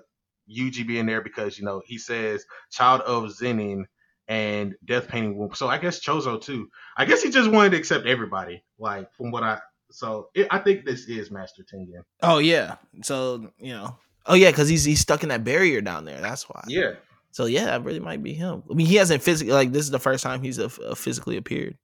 [0.49, 3.85] Yuji being there because you know he says child of Zenin
[4.28, 5.53] and death painting womb.
[5.53, 6.67] So I guess Chozo too.
[6.97, 8.63] I guess he just wanted to accept everybody.
[8.80, 9.59] Like from what I
[9.91, 12.01] so it, I think this is Master Tengen.
[12.23, 13.95] oh yeah so you know
[14.26, 16.93] oh yeah because he's he's stuck in that barrier down there that's why Yeah.
[17.32, 19.91] so yeah that really might be him i mean he hasn't physically like this is
[19.91, 21.78] the first time he's a, a physically appeared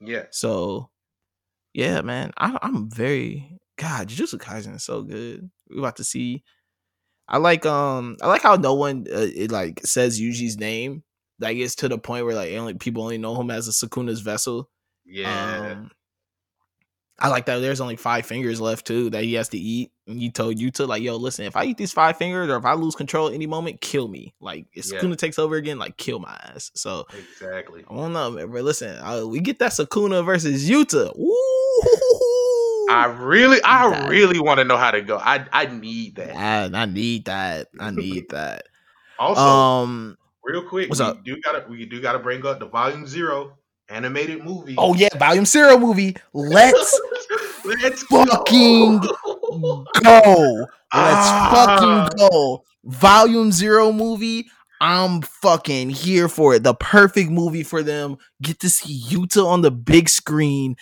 [0.00, 0.24] Yeah.
[0.30, 0.90] So,
[1.72, 4.08] yeah, man, I, I'm very God.
[4.08, 5.50] Jujutsu Kaisen is so good.
[5.70, 6.42] We're about to see.
[7.28, 11.02] I like um I like how no one uh, it like says Yuji's name.
[11.38, 14.20] Like gets to the point where like only people only know him as a Sukuna's
[14.20, 14.70] vessel.
[15.04, 15.72] Yeah.
[15.72, 15.90] Um,
[17.18, 19.90] I like that there's only five fingers left too that he has to eat.
[20.06, 22.64] And you told Yuta, like, yo, listen, if I eat these five fingers or if
[22.66, 24.34] I lose control at any moment, kill me.
[24.38, 24.98] Like, if Yeah.
[25.00, 26.70] Sukuna takes over again, like, kill my ass.
[26.74, 27.84] So Exactly.
[27.90, 28.50] I don't know, man.
[28.52, 31.16] But listen, uh, we get that Sukuna versus Yuta.
[31.18, 32.86] Ooh.
[32.90, 35.16] I really, I That- really want to know how to go.
[35.18, 36.36] I, I need that.
[36.36, 37.68] I, I need that.
[37.80, 38.66] I need that.
[39.18, 40.18] Also, um.
[40.46, 41.24] Real quick, what's we up?
[41.24, 44.74] do gotta, we do gotta bring up the Volume Zero animated movie.
[44.78, 46.16] Oh yeah, Volume Zero movie.
[46.32, 47.00] Let's
[47.64, 49.84] Let's fucking go.
[50.02, 50.56] go.
[50.62, 52.08] Let's Ah.
[52.10, 52.64] fucking go.
[52.84, 54.46] Volume Zero movie.
[54.80, 56.62] I'm fucking here for it.
[56.62, 58.18] The perfect movie for them.
[58.42, 60.76] Get to see Yuta on the big screen.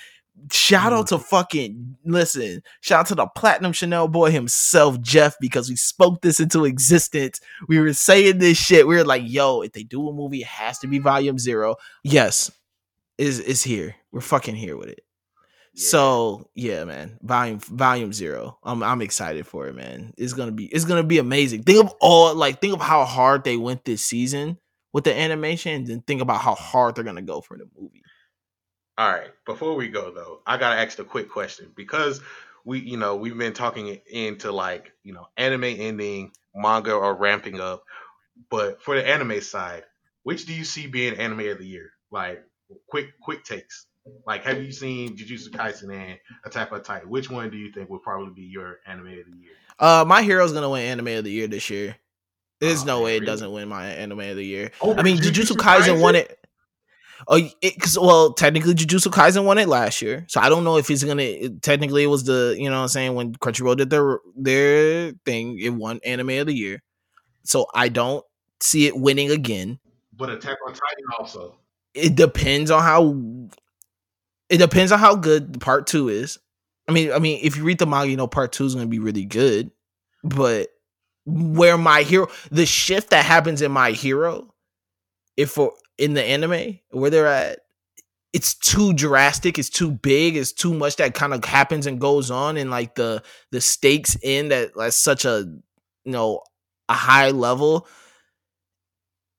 [0.50, 1.08] Shout out mm.
[1.08, 2.62] to fucking listen.
[2.80, 7.40] Shout out to the Platinum Chanel boy himself, Jeff, because we spoke this into existence.
[7.68, 8.86] We were saying this shit.
[8.86, 11.76] We were like, yo, if they do a movie, it has to be Volume Zero.
[12.02, 12.50] Yes,
[13.18, 13.94] is is here.
[14.12, 15.00] We're fucking here with it.
[15.74, 15.88] Yeah.
[15.88, 18.58] So yeah, man, volume volume zero.
[18.62, 20.14] I'm I'm excited for it, man.
[20.16, 21.64] It's gonna be it's gonna be amazing.
[21.64, 24.58] Think of all like think of how hard they went this season
[24.92, 28.03] with the animation, and then think about how hard they're gonna go for the movie.
[28.96, 29.30] All right.
[29.44, 32.20] Before we go though, I gotta ask a quick question because
[32.64, 37.60] we, you know, we've been talking into like, you know, anime ending, manga or ramping
[37.60, 37.84] up.
[38.50, 39.84] But for the anime side,
[40.22, 41.90] which do you see being anime of the year?
[42.10, 42.44] Like
[42.88, 43.86] quick, quick takes.
[44.26, 47.08] Like, have you seen Jujutsu Kaisen and Attack on Titan?
[47.08, 49.54] Which one do you think would probably be your anime of the year?
[49.78, 51.96] Uh, my hero's gonna win anime of the year this year.
[52.60, 53.26] There's Oh, no man, way it really?
[53.26, 54.70] doesn't win my anime of the year.
[54.80, 56.38] Over I mean, Jujutsu Kaisen won it.
[57.26, 57.40] Oh,
[57.80, 61.04] cause well, technically Jujutsu Kaisen won it last year, so I don't know if he's
[61.04, 61.48] gonna.
[61.60, 65.58] Technically, it was the you know what I'm saying when Crunchyroll did their their thing,
[65.58, 66.82] it won Anime of the Year.
[67.44, 68.24] So I don't
[68.60, 69.78] see it winning again.
[70.16, 71.56] But Attack on Titan also.
[71.94, 73.48] It depends on how.
[74.50, 76.38] It depends on how good part two is.
[76.86, 78.86] I mean, I mean, if you read the manga, you know part two is gonna
[78.86, 79.70] be really good,
[80.22, 80.68] but
[81.24, 84.52] where my hero, the shift that happens in my hero,
[85.36, 87.60] if for in the anime where they're at
[88.32, 92.30] it's too drastic it's too big it's too much that kind of happens and goes
[92.30, 93.22] on and like the
[93.52, 95.44] the stakes in that like such a
[96.04, 96.40] you know
[96.88, 97.86] a high level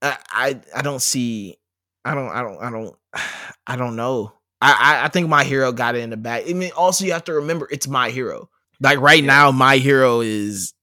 [0.02, 1.58] i i, I don't see
[2.04, 2.96] i don't i don't i don't
[3.68, 6.54] i don't know I, I i think my hero got it in the back i
[6.54, 8.50] mean also you have to remember it's my hero
[8.80, 9.28] like right Yeah.
[9.28, 10.74] now my hero is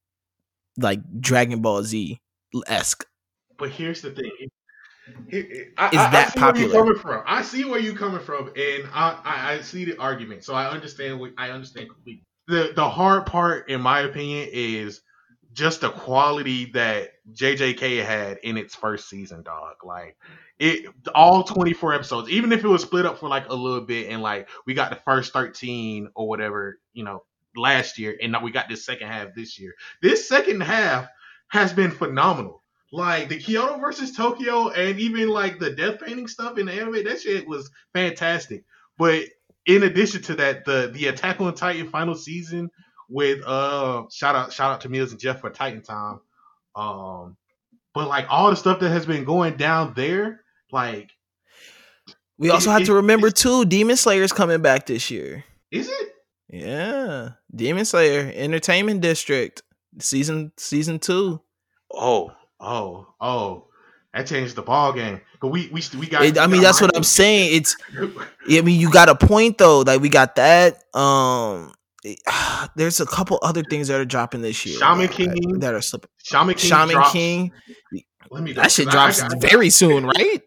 [0.79, 2.20] like dragon ball z
[2.66, 3.07] esque
[3.59, 4.31] But here's the thing.
[5.78, 6.72] I, Is I- I that see where you're popular?
[6.72, 7.24] coming from.
[7.26, 10.44] I see where you're coming from, and I, I, I see the argument.
[10.44, 11.18] So I understand.
[11.20, 12.24] What, I understand completely.
[12.48, 15.00] The the hard part, in my opinion, is
[15.52, 19.76] just the quality that JJK had in its first season, dog.
[19.84, 20.16] Like
[20.58, 24.10] it, all 24 episodes, even if it was split up for like a little bit,
[24.10, 27.24] and like we got the first 13 or whatever, you know,
[27.56, 29.74] last year, and now we got this second half this year.
[30.00, 31.06] This second half
[31.48, 32.61] has been phenomenal.
[32.95, 37.05] Like the Kyoto versus Tokyo, and even like the death painting stuff in the anime,
[37.05, 38.64] that shit was fantastic.
[38.99, 39.24] But
[39.66, 42.70] in addition to that, the the Attack on Titan final season
[43.09, 46.20] with uh shout out shout out to Mills and Jeff for Titan Time.
[46.76, 47.36] Um,
[47.95, 51.11] but like all the stuff that has been going down there, like
[52.36, 56.09] we also It- have to remember too demon slayer's coming back this year is it?
[56.49, 59.62] Yeah, Demon Slayer Entertainment District
[59.99, 61.40] season season two.
[61.90, 62.32] Oh,
[62.62, 63.68] oh, oh.
[64.14, 65.22] That changed the ball game.
[65.40, 66.22] But we we we got.
[66.22, 67.56] It- I mean, got that's what I'm saying.
[67.56, 69.80] It's I mean, you got a point though.
[69.80, 70.84] Like we got that.
[70.94, 71.72] Um,
[72.04, 72.18] it-
[72.76, 74.78] there's a couple other things that are dropping this year.
[74.78, 75.58] Shaman King.
[75.60, 76.10] that are slipping.
[76.22, 76.68] Shaman King.
[76.70, 77.52] Shaman drops- King.
[78.30, 80.42] Let me go, That shit 'cause drops very soon, right?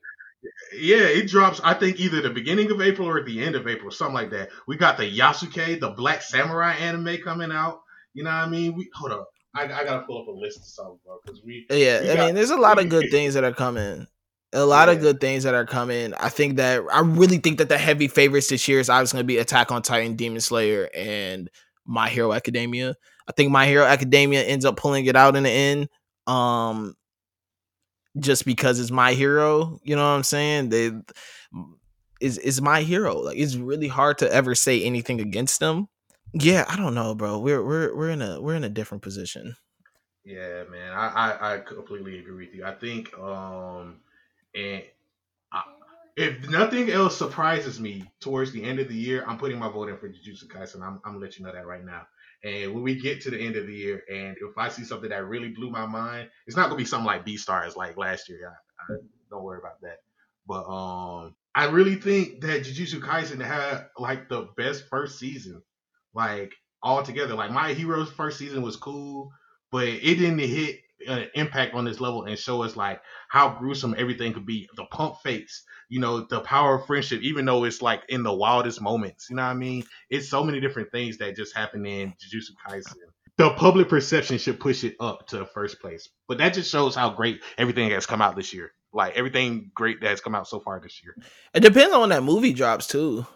[0.78, 1.60] Yeah, it drops.
[1.64, 4.30] I think either the beginning of April or at the end of April, something like
[4.32, 4.50] that.
[4.68, 7.82] We got the Yasuke, the Black Samurai anime coming out.
[8.14, 8.76] You know what I mean?
[8.76, 9.28] We hold up.
[9.56, 11.66] I, I gotta pull up a list of something, bro, because we.
[11.70, 14.06] Yeah, we I got- mean, there's a lot of good things that are coming.
[14.54, 16.14] A lot of good things that are coming.
[16.14, 19.24] I think that I really think that the heavy favorites this year is obviously going
[19.26, 21.50] to be Attack on Titan, Demon Slayer, and
[21.86, 22.96] My Hero Academia.
[23.28, 25.90] I think My Hero Academia ends up pulling it out in the end.
[26.28, 26.96] Um,
[28.18, 30.70] just because it's my hero, you know what I'm saying?
[30.70, 30.92] They
[32.22, 33.18] is is my hero.
[33.20, 35.88] Like it's really hard to ever say anything against them.
[36.38, 37.40] Yeah, I don't know, bro.
[37.40, 39.56] We're we're we're in a we're in a different position.
[40.26, 42.66] Yeah, man, I, I I completely agree with you.
[42.66, 44.02] I think, um,
[44.54, 44.84] and
[46.18, 49.90] if nothing else surprises me towards the end of the year, I'm putting my vote
[49.90, 50.82] in for Jujutsu Kaisen.
[50.82, 52.06] I'm I'm let you know that right now.
[52.44, 55.10] And when we get to the end of the year, and if I see something
[55.10, 58.52] that really blew my mind, it's not gonna be something like Beastars like last year.
[58.80, 58.98] I, I,
[59.30, 60.00] don't worry about that.
[60.46, 65.62] But um, I really think that Jujutsu Kaisen had like the best first season,
[66.16, 67.36] like all together.
[67.36, 69.32] Like my hero's first season was cool,
[69.72, 73.96] but it didn't hit an impact on this level and show us like how gruesome
[73.98, 74.68] everything could be.
[74.76, 78.34] The pump fakes, you know, the power of friendship, even though it's like in the
[78.34, 79.30] wildest moments.
[79.30, 79.84] You know what I mean?
[80.10, 82.96] It's so many different things that just happen in Jujutsu Kaisen.
[83.38, 87.10] The public perception should push it up to first place, but that just shows how
[87.10, 88.72] great everything has come out this year.
[88.94, 91.18] Like everything great that has come out so far this year.
[91.54, 93.28] It depends on when that movie drops too.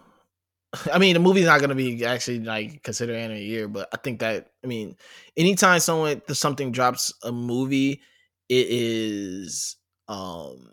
[0.93, 3.97] I mean, the movie's not gonna be actually like considered anime a year, but I
[3.97, 4.95] think that I mean,
[5.37, 8.01] anytime someone something drops a movie,
[8.49, 9.75] it is
[10.07, 10.71] um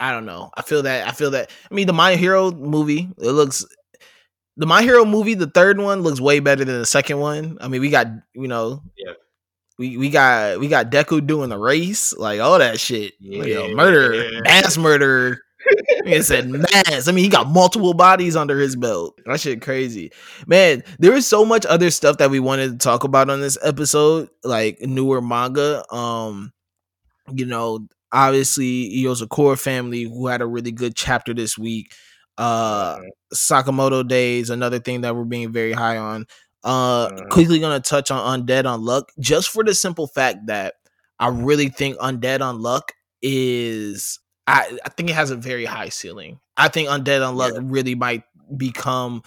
[0.00, 0.50] I don't know.
[0.56, 3.64] I feel that I feel that I mean the My Hero movie, it looks
[4.56, 7.58] the My Hero movie, the third one looks way better than the second one.
[7.60, 9.12] I mean, we got, you know, Yeah.
[9.78, 13.14] we we got we got Deku doing the race, like all that shit.
[13.20, 13.74] You know, Yeah.
[13.74, 14.76] murder, mass
[16.06, 17.08] It said mass.
[17.08, 19.18] I mean, he got multiple bodies under his belt.
[19.26, 20.10] That shit crazy.
[20.46, 23.58] Man, there is so much other stuff that we wanted to talk about on this
[23.62, 25.84] episode, like newer manga.
[25.94, 26.52] Um,
[27.32, 31.92] you know, obviously Yozakura family who had a really good chapter this week.
[32.38, 33.08] Uh Mhm.
[33.34, 36.26] Sakamoto Days, another thing that we're being very high on.
[36.64, 37.28] Uh Mhm.
[37.30, 40.74] quickly gonna touch on Undead Unluck, just for the simple fact that
[41.18, 42.90] I really think Undead Unluck
[43.22, 46.40] is I, I think it has a very high ceiling.
[46.56, 48.22] I think Undead Unluck really might
[48.56, 49.22] become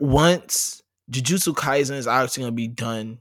[0.00, 3.18] once Jujutsu Kaisen is obviously gonna be done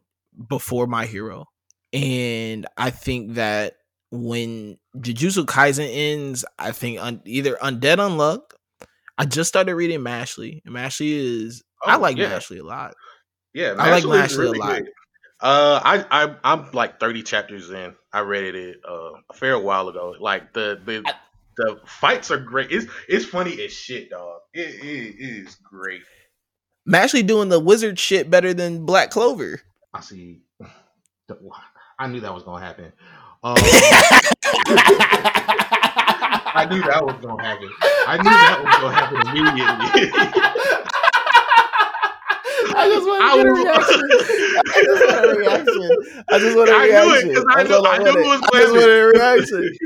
[0.48, 1.48] before My Hero.
[1.94, 3.76] And I think that
[4.12, 8.42] when Jujutsu Kaisen ends, I think un- either Undead Unluck.
[9.18, 11.12] I just started reading Mashle, and Mashle
[11.46, 12.38] is I Oh, like yeah.
[12.38, 12.96] Mashle a lot.
[13.54, 14.78] Yeah, I like Mashle Mashle a lot.
[14.80, 14.90] good.
[15.42, 17.96] Uh, I I I'm like 30 chapters in.
[18.14, 20.14] I read it uh, a fair while ago.
[20.20, 21.14] Like the the I-
[21.58, 22.72] the fights are great.
[22.72, 24.40] It's it's funny as shit, dog.
[24.54, 26.02] It, it, it is great.
[26.94, 29.62] Actually, doing the wizard shit better than Black Clover.
[29.94, 30.40] I see.
[32.00, 32.94] I knew that was gonna happen.
[33.44, 33.56] Um,
[36.54, 37.70] I knew that was gonna happen.
[38.08, 40.88] I knew that was gonna happen immediately.
[42.82, 44.02] I just want I a reaction.
[44.76, 46.24] I just want a reaction.
[46.30, 47.28] I just want a I knew it reaction.
[47.30, 49.78] because I knew I knew it was I just wanted a reaction.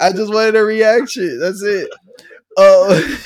[0.00, 1.40] I just wanted a reaction.
[1.40, 1.90] That's it.
[2.58, 3.16] Oh,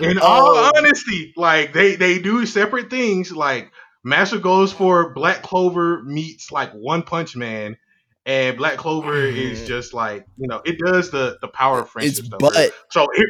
[0.00, 0.72] In all Oh.
[0.76, 3.32] honesty, like they they do separate things.
[3.32, 3.72] Like
[4.04, 7.76] Master goes for Black Clover meets like One Punch Man,
[8.24, 9.66] and Black Clover is Mhm.
[9.66, 12.38] just like you know it does the the power of friendship it's stuff.
[12.38, 12.72] butt.
[12.90, 13.26] So here,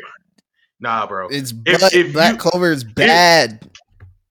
[0.81, 1.29] nah, bro.
[1.29, 1.95] It's If- butt.
[1.95, 3.67] if Black you- Clover is bad.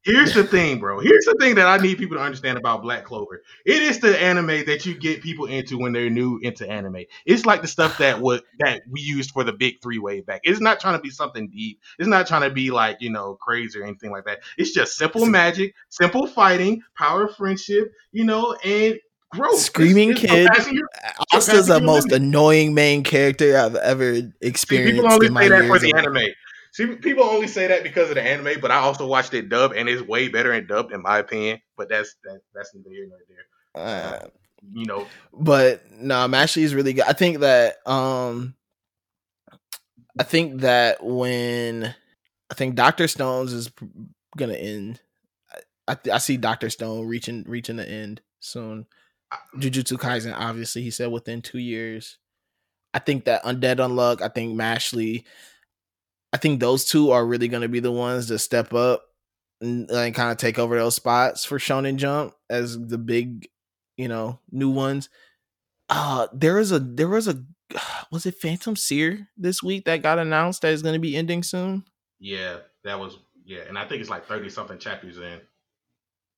[0.06, 1.00] Here's the thing, bro.
[1.00, 3.42] Here's the thing that I need people to understand about Black Clover.
[3.66, 7.06] It is the anime that you get people into when they're new into anime.
[7.26, 10.42] It's like the stuff that would that we used for the big three way back.
[10.44, 11.80] It's not trying to be something deep.
[11.98, 14.42] It's not trying to be like you know crazy or anything like that.
[14.60, 19.00] It's just simple magic, simple fighting, power of friendship, you know, and
[19.32, 19.60] growth.
[19.60, 20.76] Screaming It's- it's kid.
[20.76, 20.88] your-
[21.34, 25.02] Asta's the most annoying main character I've ever See, experienced.
[25.02, 26.28] people only say that for the anime.
[26.76, 29.72] See, people only say that because of the anime, but I also watched it dub,
[29.72, 31.62] and it's way better in dub, in my opinion.
[31.78, 33.82] But that's that, that's neither here nor there.
[33.82, 34.28] Uh,
[34.74, 37.06] You know, but no, Mashle is really good.
[37.06, 38.56] I think that um
[40.20, 41.96] I think that when
[42.52, 43.72] I think Doctor Stones is
[44.36, 45.00] gonna end,
[45.88, 48.86] I, I, I see Doctor Stone reaching reaching the end soon.
[49.56, 52.18] Jujutsu Kaisen, obviously, he said within two years.
[52.94, 55.24] I think that Undead Unluck, I think Mashley,
[56.36, 59.06] I think those two are really gonna be the ones to step up
[59.62, 63.48] and, and kind of take over those spots for Shonen Jump as the big,
[63.96, 65.08] you know, new ones.
[65.88, 67.42] Uh there is a there was a
[68.12, 71.42] was it Phantom Seer this week that got announced that is going to be ending
[71.42, 71.86] soon?
[72.20, 75.40] yeah, that was yeah, and I think it's like thirty something chapters in.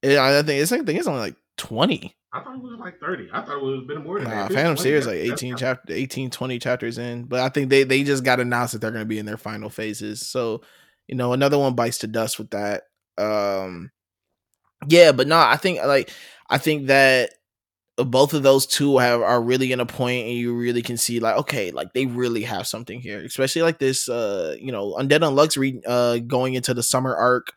[0.04, 2.16] Yeah, I think it's I think it's only like 20.
[2.34, 3.28] I thought it was like thirty.
[3.34, 4.52] I thought it was a bit more than Nah, that.
[4.52, 5.58] If Phantom 20, Seer is that's- like 18 fine.
[5.60, 8.92] chapter 18 20 chapters in, but I think they they just got announced that they're
[8.92, 10.26] going to be in their final phases.
[10.28, 10.62] So,
[11.08, 12.84] you know, another one bites to dust with that.
[13.18, 13.92] Um
[14.88, 16.12] yeah, but no, I think like
[16.50, 17.32] I think that
[17.98, 21.20] both of those two have are really in a point and you really can see
[21.20, 25.26] like okay like they really have something here especially like this uh you know undead
[25.28, 27.48] unluck's re- uh going into the summer arc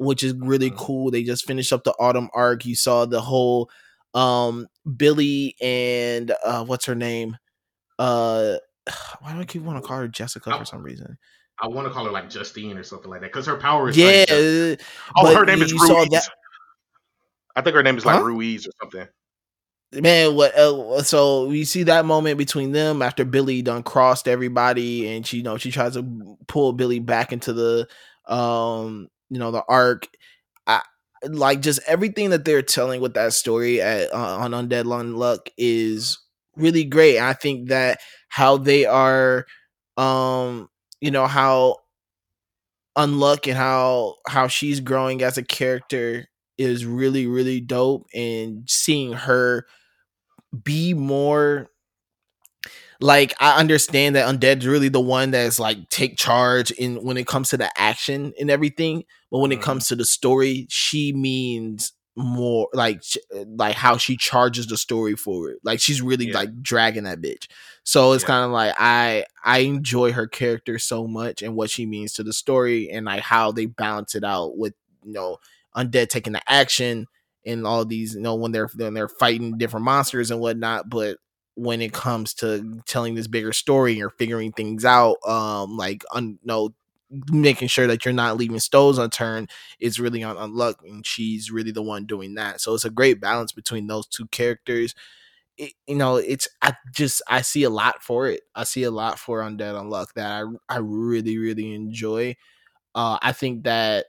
[0.00, 0.76] which is really Mhm.
[0.76, 3.70] cool they just finished up the autumn arc you saw the whole
[4.14, 7.36] um billy and uh what's her name
[7.98, 8.56] uh
[9.20, 11.16] why do i keep want to call her jessica for some reason
[11.62, 13.96] I want to call her like Justine or something like that because her power is
[13.98, 14.82] yeah unjust.
[15.14, 15.88] Oh, her name you- is Juiz.
[16.10, 16.26] that-
[17.54, 18.30] I think her name is like Huh?
[18.30, 19.06] Juiz or something.
[19.92, 20.54] man, what?
[20.56, 25.38] Uh, so we see that moment between them after Billy done crossed everybody, and she,
[25.38, 27.86] you know, she tries to pull Billy back into the,
[28.26, 30.08] um, you know, the arc.
[30.66, 30.82] I
[31.24, 36.18] like just everything that they're telling with that story at uh, on Undead Luck is
[36.56, 37.18] really great.
[37.18, 39.46] I think that how they are,
[39.96, 40.68] um,
[41.00, 41.76] you know, how
[42.98, 46.26] Unluck and how how she's growing as a character
[46.58, 49.64] is really really dope and seeing her
[50.64, 51.68] be more
[53.00, 57.26] like I understand that Undead's really the one that's like take charge in when it
[57.26, 59.60] comes to the action and everything, but when mm-hmm.
[59.60, 63.02] it comes to the story, she means more like
[63.56, 65.56] like how she charges the story forward.
[65.64, 66.34] Like she's really yeah.
[66.34, 67.46] like dragging that bitch.
[67.84, 68.28] So it's yeah.
[68.28, 72.22] kind of like I I enjoy her character so much and what she means to
[72.22, 74.74] the story and like how they balance it out with
[75.04, 75.38] you know
[75.74, 77.06] undead taking the action
[77.46, 81.16] and all these you know when they're when they're fighting different monsters and whatnot but
[81.60, 86.38] when it comes to telling this bigger story or figuring things out um like un,
[86.44, 86.70] know
[87.30, 89.50] making sure that you're not leaving stones unturned
[89.80, 92.60] is really on unluck and she's really the one doing that.
[92.60, 94.94] So it's a great balance between those two characters.
[95.58, 98.42] It, you know it's i just i see a lot for it.
[98.54, 102.36] I see a lot for undead unluck that i i really really enjoy.
[102.94, 104.06] Uh i think that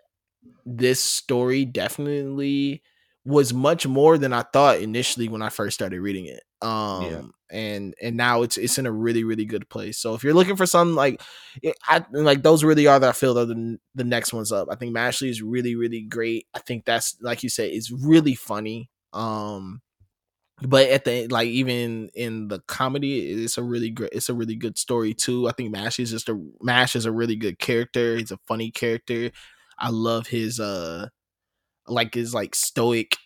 [0.66, 2.82] this story definitely
[3.26, 6.42] was much more than I thought initially when I first started reading it.
[6.62, 7.22] Um yeah.
[7.58, 9.98] and and now it's it's in a really really good place.
[10.00, 11.22] So if you're looking for something like
[11.64, 14.68] eh, I like those really are that I feel are the the next ones up.
[14.72, 16.48] I think Mashle is really really great.
[16.54, 18.90] I think that's like you said is really funny.
[19.14, 19.82] Um
[20.62, 24.56] but at the like even in the comedy it's a really great it's a really
[24.56, 28.16] good story too i think mash is just a mash is a really good character
[28.18, 29.32] he's a funny character
[29.80, 31.08] i love his uh
[31.92, 33.18] like his like stoic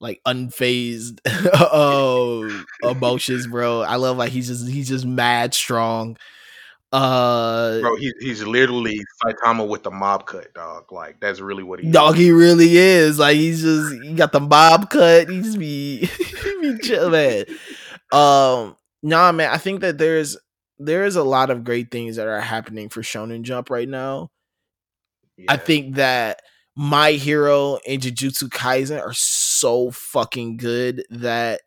[0.00, 1.20] like unfazed
[1.52, 3.82] uh, emotions bro.
[3.82, 6.16] I love like he's just he's just mad strong.
[6.92, 10.90] Uh bro he, he's literally saitama with the mob cut dog.
[10.90, 12.20] Like that's really what he dog is.
[12.20, 13.18] he really is.
[13.18, 15.28] Like he's just he got the mob cut.
[15.28, 17.44] He just be he be chill man.
[18.12, 20.36] Um nah man i think that there's
[20.78, 24.30] there's a lot of great things that are happening for shonen jump right now.
[25.36, 25.46] Yeah.
[25.52, 26.42] i think that
[26.76, 31.62] my Hero and Jujutsu Kaisen are so fucking good that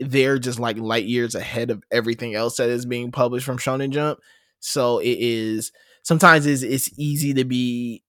[0.00, 3.90] they're just like light years ahead of everything else that is being published from Shonen
[3.90, 4.18] Jump.
[4.60, 5.72] So it is
[6.02, 8.02] sometimes it's, it's easy to be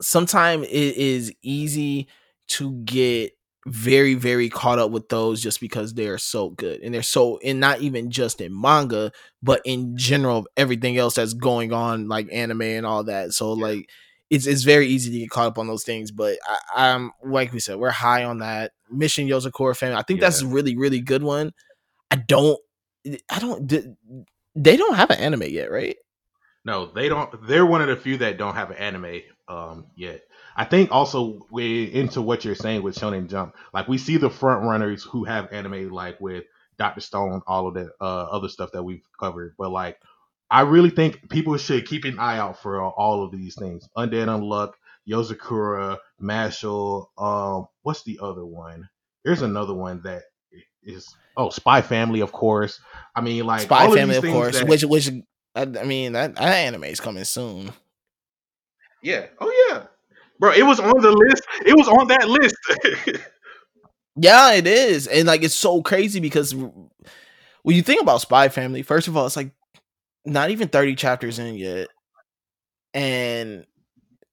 [0.00, 2.08] sometimes it is easy
[2.48, 3.32] to get
[3.66, 6.80] very very caught up with those just because they're so good.
[6.82, 9.10] And they're so and not even just in manga
[9.42, 13.32] but in general everything else that's going on like anime and all that.
[13.32, 13.88] So like
[14.30, 16.10] it's it's very easy to get caught up on those things.
[16.10, 16.38] But
[16.74, 19.96] I, am like we said, we're high on that Mission Yozakura family.
[19.96, 20.26] I think yeah.
[20.26, 21.52] that's a really really good one.
[22.10, 22.58] I don't,
[23.30, 23.72] I don't.
[24.56, 25.96] They don't have an anime yet, right?
[26.64, 27.46] No, they don't.
[27.46, 30.22] They're one of the few that don't have an anime um, yet.
[30.56, 33.54] I think also we into what you're saying with Shonen Jump.
[33.72, 36.44] Like we see the front runners who have anime, like with
[36.78, 39.54] Doctor Stone, all of the uh, other stuff that we've covered.
[39.58, 39.98] But like
[40.54, 43.88] I really think people should keep an eye out for all of these things.
[43.96, 44.74] Undead Unluck,
[45.10, 47.06] Yozakura, Mashle.
[47.18, 48.88] Um, what's the other one?
[49.24, 50.22] There's another one that
[50.84, 52.78] is oh Spy Family, of course.
[53.16, 54.60] I mean, like Spy Family, of, of course.
[54.60, 55.10] That, which which
[55.56, 57.72] I, mean that, that anime is coming soon.
[59.02, 59.26] Yeah.
[59.40, 59.86] Oh yeah,
[60.38, 60.52] bro.
[60.52, 61.42] It was on the list.
[61.66, 63.18] It was on that list.
[64.16, 68.82] yeah, it is, and like it's so crazy because when you think about Spy Family,
[68.82, 69.50] first of all, it's like
[70.24, 71.88] not even 30 chapters in yet.
[72.92, 73.66] And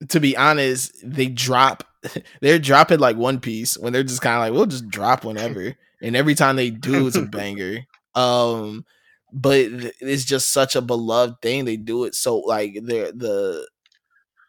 [0.10, 1.86] to be honest, they drop
[2.42, 5.76] they're dropping like one piece when they're just kind of like, we'll just drop whenever.
[6.02, 7.80] and every time they do, it's a banger.
[8.16, 8.86] Um,
[9.34, 9.68] but
[10.02, 11.66] it's just such a beloved thing.
[11.66, 13.68] They do it so like the the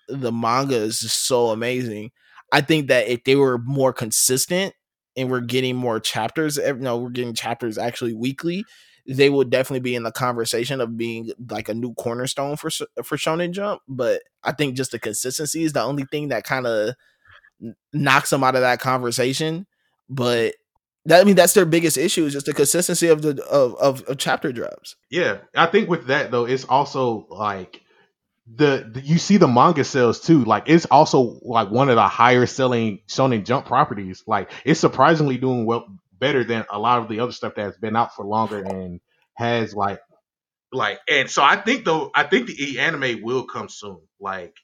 [0.09, 2.11] the manga is just so amazing.
[2.53, 4.74] I think that if they were more consistent
[5.16, 8.64] and we're getting more chapters, no, we're getting chapters actually weekly,
[9.07, 12.70] they would definitely be in the conversation of being like a new cornerstone for
[13.03, 13.82] for Shonen Jump.
[13.88, 16.94] But I think just the consistency is the only thing that kind of
[17.92, 19.66] knocks them out of that conversation.
[20.09, 20.55] But
[21.07, 24.03] that I mean that's their biggest issue is just the consistency of the of, of,
[24.03, 24.96] of chapter drops.
[25.11, 27.82] Yeah, I think with that though, it's also like
[28.46, 30.44] the, the, you see the manga sales too.
[30.44, 34.22] Like it's also like one of the higher selling Shonen Jump properties.
[34.26, 35.86] Like it's surprisingly doing well
[36.22, 39.00] better than a lot of the other stuff that's been out for longer and
[39.34, 40.00] has like
[40.72, 44.00] like and so I think though I think the e anime will come soon.
[44.20, 44.56] Like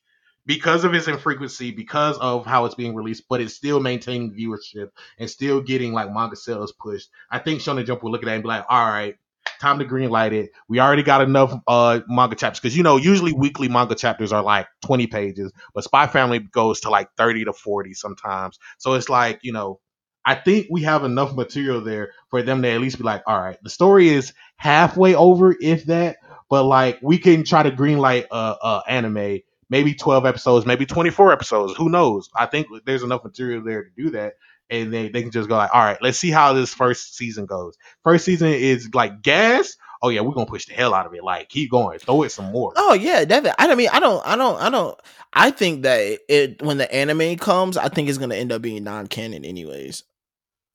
[0.46, 4.90] because of its infrequency, because of how it's being released, but it's still maintaining viewership
[5.18, 7.10] and still getting like manga sales pushed.
[7.30, 9.16] I think Shonen Jump will look at that and be like, all right,
[9.60, 10.50] time to green light it.
[10.68, 14.42] We already got enough uh manga chapters because you know usually weekly manga chapters are
[14.42, 18.58] like 20 pages, but Spy Family goes to like 30 to 40 sometimes.
[18.78, 19.80] So it's like you know.
[20.28, 23.40] I think we have enough material there for them to at least be like, all
[23.40, 26.18] right, the story is halfway over, if that,
[26.50, 30.84] but like we can try to greenlight a uh, uh, anime, maybe 12 episodes, maybe
[30.84, 31.76] 24 episodes.
[31.78, 32.28] Who knows?
[32.36, 34.34] I think there's enough material there to do that
[34.68, 37.46] and they, they can just go like, all right, let's see how this first season
[37.46, 37.78] goes.
[38.04, 39.76] First season is like gas.
[40.02, 41.24] Oh yeah, we're gonna push the hell out of it.
[41.24, 42.74] Like keep going, throw it some more.
[42.76, 43.56] Oh yeah, definitely.
[43.58, 45.00] I don't mean, I don't, I don't, I don't.
[45.32, 48.84] I think that it when the anime comes, I think it's gonna end up being
[48.84, 50.04] non-canon anyways.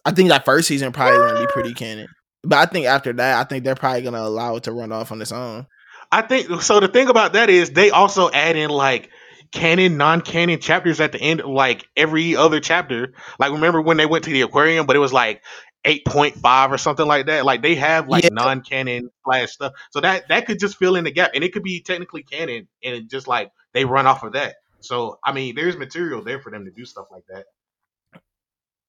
[0.05, 1.77] I think that first season probably gonna be pretty ah.
[1.77, 2.07] canon,
[2.43, 5.11] but I think after that, I think they're probably gonna allow it to run off
[5.11, 5.67] on its own.
[6.11, 6.79] I think so.
[6.79, 9.09] The thing about that is they also add in like
[9.51, 13.13] canon, non-canon chapters at the end like every other chapter.
[13.39, 15.41] Like remember when they went to the aquarium, but it was like
[15.85, 17.45] 8.5 or something like that.
[17.45, 18.29] Like they have like yeah.
[18.31, 19.73] non-canon slash stuff.
[19.91, 21.31] So that that could just fill in the gap.
[21.33, 24.55] And it could be technically canon and it just like they run off of that.
[24.81, 27.45] So I mean there's material there for them to do stuff like that.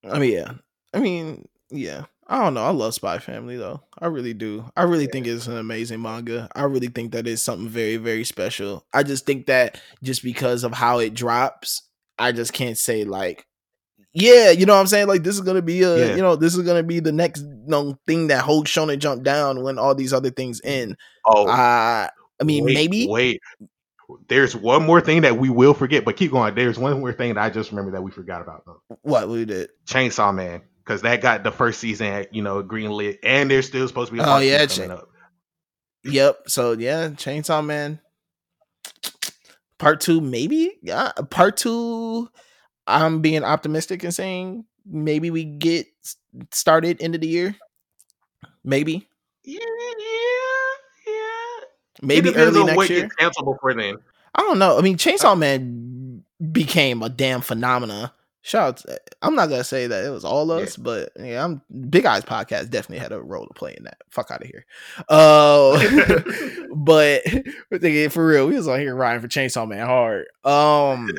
[0.03, 0.53] I mean yeah.
[0.95, 2.05] I mean, yeah.
[2.27, 2.63] I don't know.
[2.63, 3.81] I love Spy Family though.
[3.99, 4.65] I really do.
[4.75, 5.11] I really yeah.
[5.11, 6.49] think it's an amazing manga.
[6.55, 8.83] I really think that it's something very, very special.
[8.93, 11.83] I just think that just because of how it drops,
[12.17, 13.45] I just can't say like,
[14.11, 15.07] yeah, you know what I'm saying?
[15.07, 16.15] Like this is gonna be a, yeah.
[16.15, 19.23] you know, this is gonna be the next you know, thing that holds Shonen Jump
[19.23, 20.97] down when all these other things end.
[21.25, 22.07] Oh, uh,
[22.39, 23.07] I mean, wait, maybe.
[23.07, 23.41] Wait,
[24.29, 26.55] there's one more thing that we will forget, but keep going.
[26.55, 28.81] There's one more thing that I just remember that we forgot about though.
[29.03, 29.69] What we did?
[29.85, 34.09] Chainsaw Man because that got the first season you know greenlit, and there's still supposed
[34.09, 34.21] to be.
[34.21, 35.09] Oh yeah, up.
[36.03, 36.43] Yep.
[36.47, 37.99] So yeah, Chainsaw Man.
[39.77, 40.77] Part two, maybe.
[40.81, 42.29] Yeah, part two.
[42.87, 45.87] I'm being optimistic and saying maybe we get
[46.51, 47.55] started end of the year.
[48.63, 49.07] Maybe.
[49.43, 51.65] Yeah, yeah, yeah.
[52.01, 53.09] Maybe early next year.
[53.19, 53.97] Cancel before then.
[54.33, 54.77] I don't know.
[54.77, 58.13] I mean, Chainsaw uh, Man became a damn phenomena
[58.45, 60.83] shout out I'm not gonna say that it was all us, yeah.
[60.83, 63.97] but yeah, I'm Big Eyes podcast definitely had a role to play in that.
[64.11, 64.65] Fuck out of here.
[65.09, 65.81] Uh
[66.75, 67.23] but
[68.11, 70.27] for real, we was on here riding for Chainsaw Man hard.
[70.43, 71.09] Um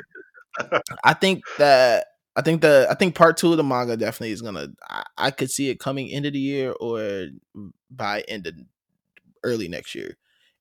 [1.03, 2.07] I think that
[2.37, 5.31] I think the I think part two of the manga definitely is gonna I, I
[5.33, 7.27] could see it coming end of the year or
[7.91, 8.55] by end of
[9.43, 10.17] early next year.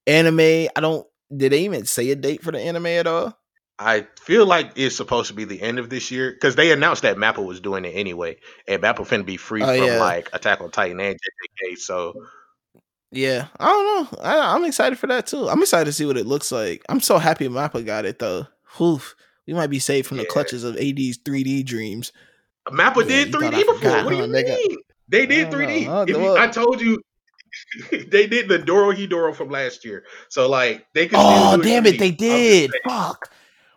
[0.07, 0.39] Anime,
[0.76, 1.05] I don't
[1.36, 3.38] did they even say a date for the anime at all?
[3.78, 7.02] I feel like it's supposed to be the end of this year because they announced
[7.02, 10.00] that Mappa was doing it anyway, and Mappa finna be free oh, from yeah.
[10.00, 11.78] like Attack on Titan and JJK.
[11.78, 12.14] So
[13.12, 14.20] yeah, I don't know.
[14.22, 15.50] I, am excited for that too.
[15.50, 16.84] I'm excited to see what it looks like.
[16.88, 18.48] I'm so happy Mappa got it though.
[18.80, 19.16] Oof,
[19.46, 20.24] we might be saved from yeah.
[20.24, 22.14] the clutches of AD's 3D dreams.
[22.70, 24.04] Mappa yeah, did 3D before.
[24.04, 24.78] What do you mean?
[25.08, 26.10] They did 3D.
[26.10, 27.02] You, I told you
[27.92, 30.04] they did the Dorohedoro from last year.
[30.30, 31.20] So like they could.
[31.22, 32.72] Oh damn it, they did.
[32.88, 33.32] Fuck.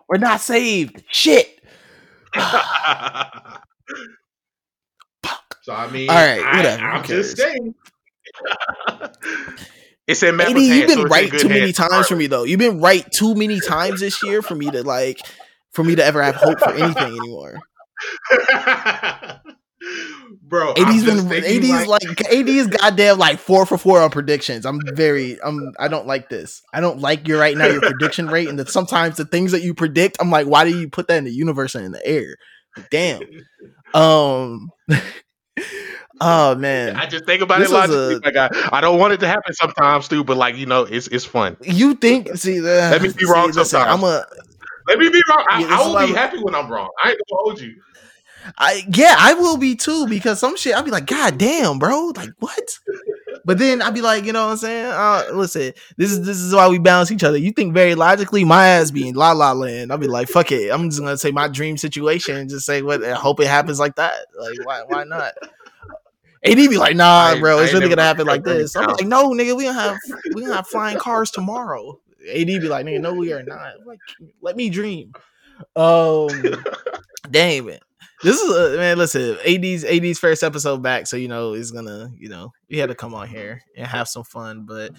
[0.09, 1.05] We're not saved.
[1.11, 1.61] Shit.
[2.37, 2.43] so
[5.73, 6.83] I mean, all right, whatever.
[6.83, 7.75] I, am just saying.
[10.07, 12.45] it's in AD, you've been so right too many times for me though.
[12.45, 15.21] You've been right too many times this year for me to like,
[15.73, 17.59] for me to ever have hope for anything anymore.
[20.49, 20.73] bro.
[20.77, 24.65] AD's been AD's like, like AD is goddamn like four for four on predictions.
[24.67, 26.63] I'm very I'm I don't like this.
[26.73, 29.63] I don't like your right now your prediction rate and that sometimes the things that
[29.63, 32.07] you predict, I'm like, why do you put that in the universe and in the
[32.07, 32.37] air?
[32.91, 33.23] Damn.
[33.95, 34.71] Um
[36.21, 38.15] Oh man, I just think about this it logically.
[38.17, 40.83] A, my God, I don't want it to happen sometimes too, but like you know,
[40.83, 41.57] it's it's fun.
[41.63, 42.37] You think?
[42.37, 44.03] See, uh, let me be see, wrong sometimes.
[44.03, 44.27] I'm a.
[44.89, 45.45] Let me be wrong.
[45.49, 46.89] I, yeah, I will be happy when I'm wrong.
[47.03, 47.77] I ain't gonna hold you.
[48.57, 52.13] I yeah, I will be too because some shit I'll be like, God damn, bro,
[52.17, 52.79] like what?
[53.45, 54.87] But then I'd be like, you know what I'm saying?
[54.87, 57.39] Uh, listen, this is this is why we balance each other.
[57.39, 59.91] You think very logically, my ass being la la land.
[59.91, 60.71] I'll be like, fuck it.
[60.71, 63.79] I'm just gonna say my dream situation and just say what I hope it happens
[63.79, 64.27] like that.
[64.39, 65.33] Like why why not?
[66.45, 68.77] AD be like, nah, I, bro, it's really gonna happen like this.
[68.77, 69.99] I'm like, no, nigga, we don't have
[70.35, 71.99] we don't have flying cars tomorrow.
[72.29, 73.87] AD be like, nigga, no, we are not.
[73.87, 73.99] like,
[74.41, 75.13] let me dream.
[75.75, 76.29] Um,
[77.31, 77.83] damn it
[78.23, 78.99] this is a, man.
[78.99, 82.89] Listen, AD's AD's first episode back, so you know it's gonna, you know, we had
[82.89, 84.65] to come on here and have some fun.
[84.67, 84.93] But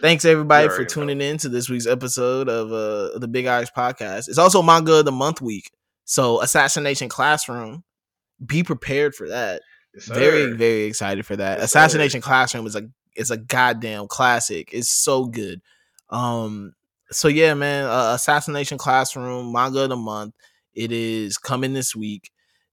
[0.00, 1.24] thanks everybody for tuning know.
[1.24, 4.28] in to this week's episode of uh the Big Eyes podcast.
[4.28, 5.70] It's also manga of the month week,
[6.04, 7.84] so Assassination Classroom.
[8.44, 9.62] Be prepared for that.
[9.94, 11.58] Yes, very very excited for that.
[11.58, 12.26] Yes, Assassination sir.
[12.26, 14.70] Classroom is a is a goddamn classic.
[14.72, 15.60] It's so good.
[16.10, 16.74] Um
[17.10, 20.34] so yeah, man, uh, Assassination Classroom manga of the month.
[20.74, 22.30] It is coming this week.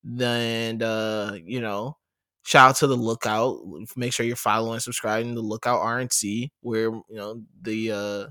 [0.10, 1.98] Then uh, you know,
[2.44, 3.60] shout out to the Lookout.
[3.98, 8.28] Make sure you're following, subscribing the Lookout RNC, where you know the uh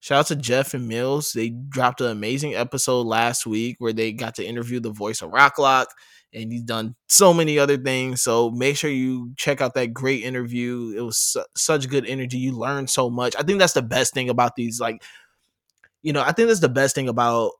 [0.00, 1.32] Shout out to Jeff and Mills.
[1.32, 5.32] They dropped an amazing episode last week where they got to interview the voice of
[5.32, 5.86] Rocklock,
[6.32, 8.22] and he's done so many other things.
[8.22, 10.94] So make sure you check out that great interview.
[10.96, 12.38] It was su- such good energy.
[12.38, 13.34] You learned so much.
[13.36, 14.78] I think that's the best thing about these.
[14.78, 15.02] Like,
[16.02, 17.52] you know, I think that's the best thing about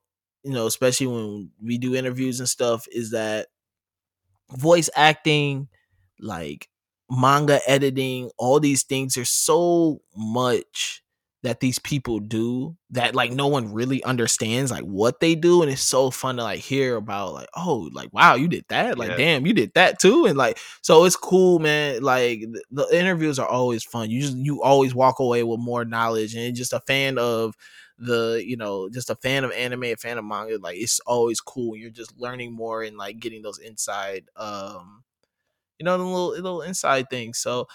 [0.45, 3.49] you know, especially when we do interviews and stuff, is that
[4.57, 5.69] voice acting,
[6.21, 6.69] like
[7.11, 11.03] manga editing, all these things are so much
[11.45, 15.71] that these people do that like no one really understands like what they do and
[15.71, 18.99] it's so fun to like hear about like oh like wow you did that?
[18.99, 19.17] Like Yeah.
[19.17, 20.27] damn you did that too?
[20.27, 24.11] And like so it's cool man like the, the interviews are always fun.
[24.11, 27.55] You just you always walk away with more knowledge and just a fan of
[27.99, 31.41] the you know just a fan of anime a fan of manga like it's always
[31.41, 35.03] cool you're just learning more and like getting those inside um
[35.79, 37.69] you know the little little inside things so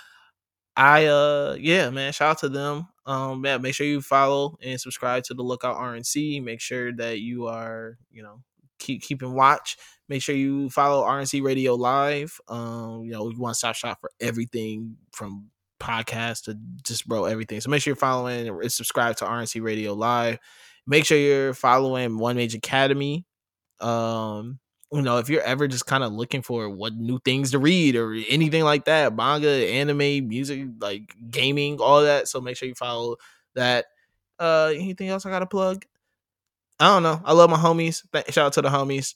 [0.75, 2.87] I uh yeah, man, shout out to them.
[3.05, 6.39] Um yeah, make sure you follow and subscribe to the Lookout RNC.
[6.41, 8.41] Make sure that you are, you know,
[8.79, 9.77] keep keeping watch.
[10.09, 12.39] Make sure you follow RNC Radio Live.
[12.47, 15.49] Um, you know, we want to stop shop for everything from
[15.83, 17.59] podcast to just bro everything.
[17.61, 20.39] So make sure you're following and subscribe to RNC Radio Live.
[20.87, 23.25] Make sure you're following One Mage Academy.
[23.79, 24.59] Um,
[24.91, 27.95] you know, if you're ever just kind of looking for what new things to read
[27.95, 32.27] or anything like that, manga, anime, music, like gaming, all that.
[32.27, 33.17] So make sure you follow
[33.55, 33.85] that.
[34.39, 35.85] Uh, anything else I got to plug?
[36.79, 37.21] I don't know.
[37.23, 38.03] I love my homies.
[38.29, 39.15] Shout out to the homies.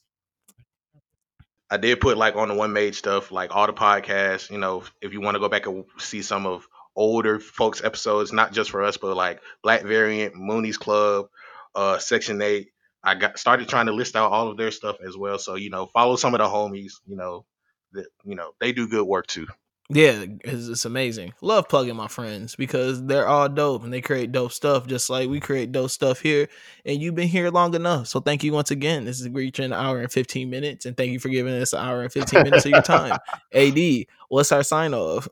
[1.70, 4.50] I did put like on the one made stuff, like all the podcasts.
[4.50, 8.32] You know, if you want to go back and see some of older folks episodes,
[8.32, 11.28] not just for us, but like Black Variant, Mooney's Club,
[11.76, 12.70] uh, Section Eight.
[13.04, 15.40] I got started trying to list out all of their stuff as well.
[15.40, 16.94] So you know, follow some of the homies.
[17.06, 17.46] You know,
[17.94, 19.48] that you know they do good work too.
[19.90, 21.34] Yeah, it's, it's amazing.
[21.42, 25.30] Love plugging my friends because they're all dope and they create dope stuff just like
[25.30, 26.50] we create dope stuff here.
[26.86, 28.08] And you've been here long enough.
[28.08, 29.06] So thank you once again.
[29.06, 30.86] This is reaching an hour and 15 minutes.
[30.86, 33.18] And thank you for giving us an hour and 15 minutes of your time.
[33.54, 35.30] AD, what's our sign off?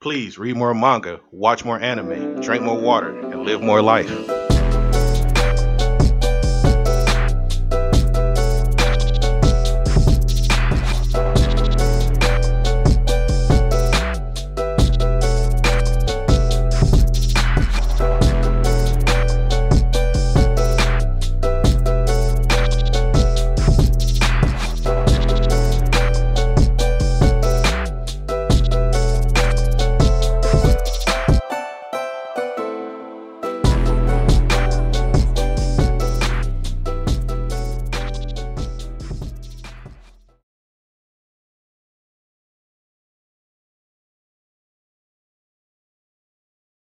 [0.00, 4.35] Please read more manga, watch more anime, drink more water, and live more life.